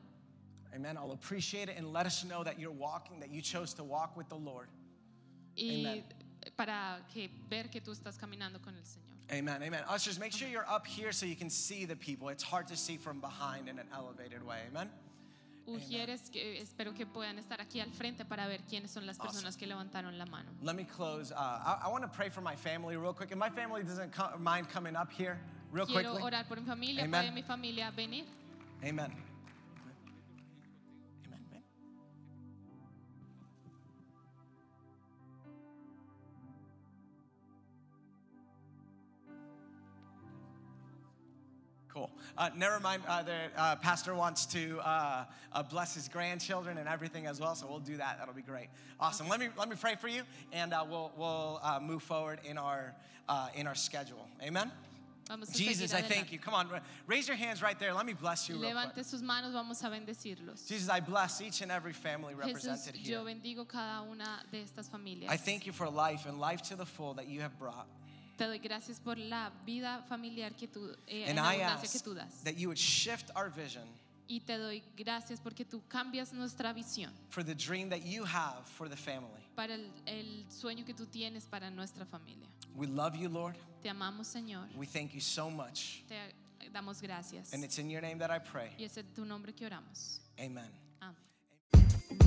[0.73, 3.83] amen, I'll appreciate it and let us know that you're walking, that you chose to
[3.83, 4.67] walk with the Lord.
[5.57, 6.03] Y Amen.
[6.55, 9.17] para que ver que tú estás caminando con el Señor.
[9.29, 9.83] Amen, amen.
[9.93, 12.29] Ushers, make sure you're up here so you can see the people.
[12.29, 14.89] It's hard to see from behind in an elevated way, amen?
[15.67, 19.57] Ujieres que espero que puedan estar aquí al frente para ver quiénes son las personas
[19.57, 20.49] que levantaron la mano.
[20.63, 21.33] Let me close.
[21.33, 23.31] Uh, I, I want to pray for my family real quick.
[23.31, 25.37] And my family doesn't co- mind coming up here
[25.73, 26.21] real Quiero quickly.
[26.31, 27.21] orar por mi familia, Amen.
[27.25, 28.23] puede mi familia venir.
[28.81, 29.11] Amen.
[41.97, 42.11] Cool.
[42.37, 43.01] Uh, never mind.
[43.07, 47.55] Uh, the uh, pastor wants to uh, uh, bless his grandchildren and everything as well,
[47.55, 48.19] so we'll do that.
[48.19, 48.67] That'll be great.
[48.99, 49.27] Awesome.
[49.27, 50.21] Let me let me pray for you,
[50.53, 52.93] and uh, we'll we'll uh, move forward in our
[53.27, 54.27] uh, in our schedule.
[54.43, 54.71] Amen.
[55.51, 56.39] Jesus, I thank you.
[56.39, 56.69] Come on,
[57.07, 57.93] raise your hands right there.
[57.93, 58.55] Let me bless you.
[58.55, 60.67] Levante sus manos, vamos a bendecirlos.
[60.67, 63.17] Jesus, I bless each and every family represented here.
[63.17, 65.29] yo bendigo cada una de estas familias.
[65.29, 67.87] I thank you for life and life to the full that you have brought.
[68.37, 71.97] Te doy gracias por la vida familiar que tú, eh, And en I abundancia que
[71.97, 72.43] ask tú das.
[72.43, 73.83] that you would shift our vision
[74.29, 78.65] Y te doy gracias porque tú cambias nuestra visión for the dream that you have
[78.77, 79.41] for the family.
[79.55, 82.47] para el, el sueño que tú tienes para nuestra familia.
[82.75, 83.55] We love you, Lord.
[83.81, 84.67] Te amamos, Señor.
[84.75, 86.03] We thank you so much.
[86.07, 86.15] Te
[86.71, 87.53] damos gracias.
[87.53, 88.69] And it's in your name that I pray.
[88.77, 90.19] Y es en tu nombre que oramos.
[90.37, 90.69] Amen.
[90.99, 92.26] Amén.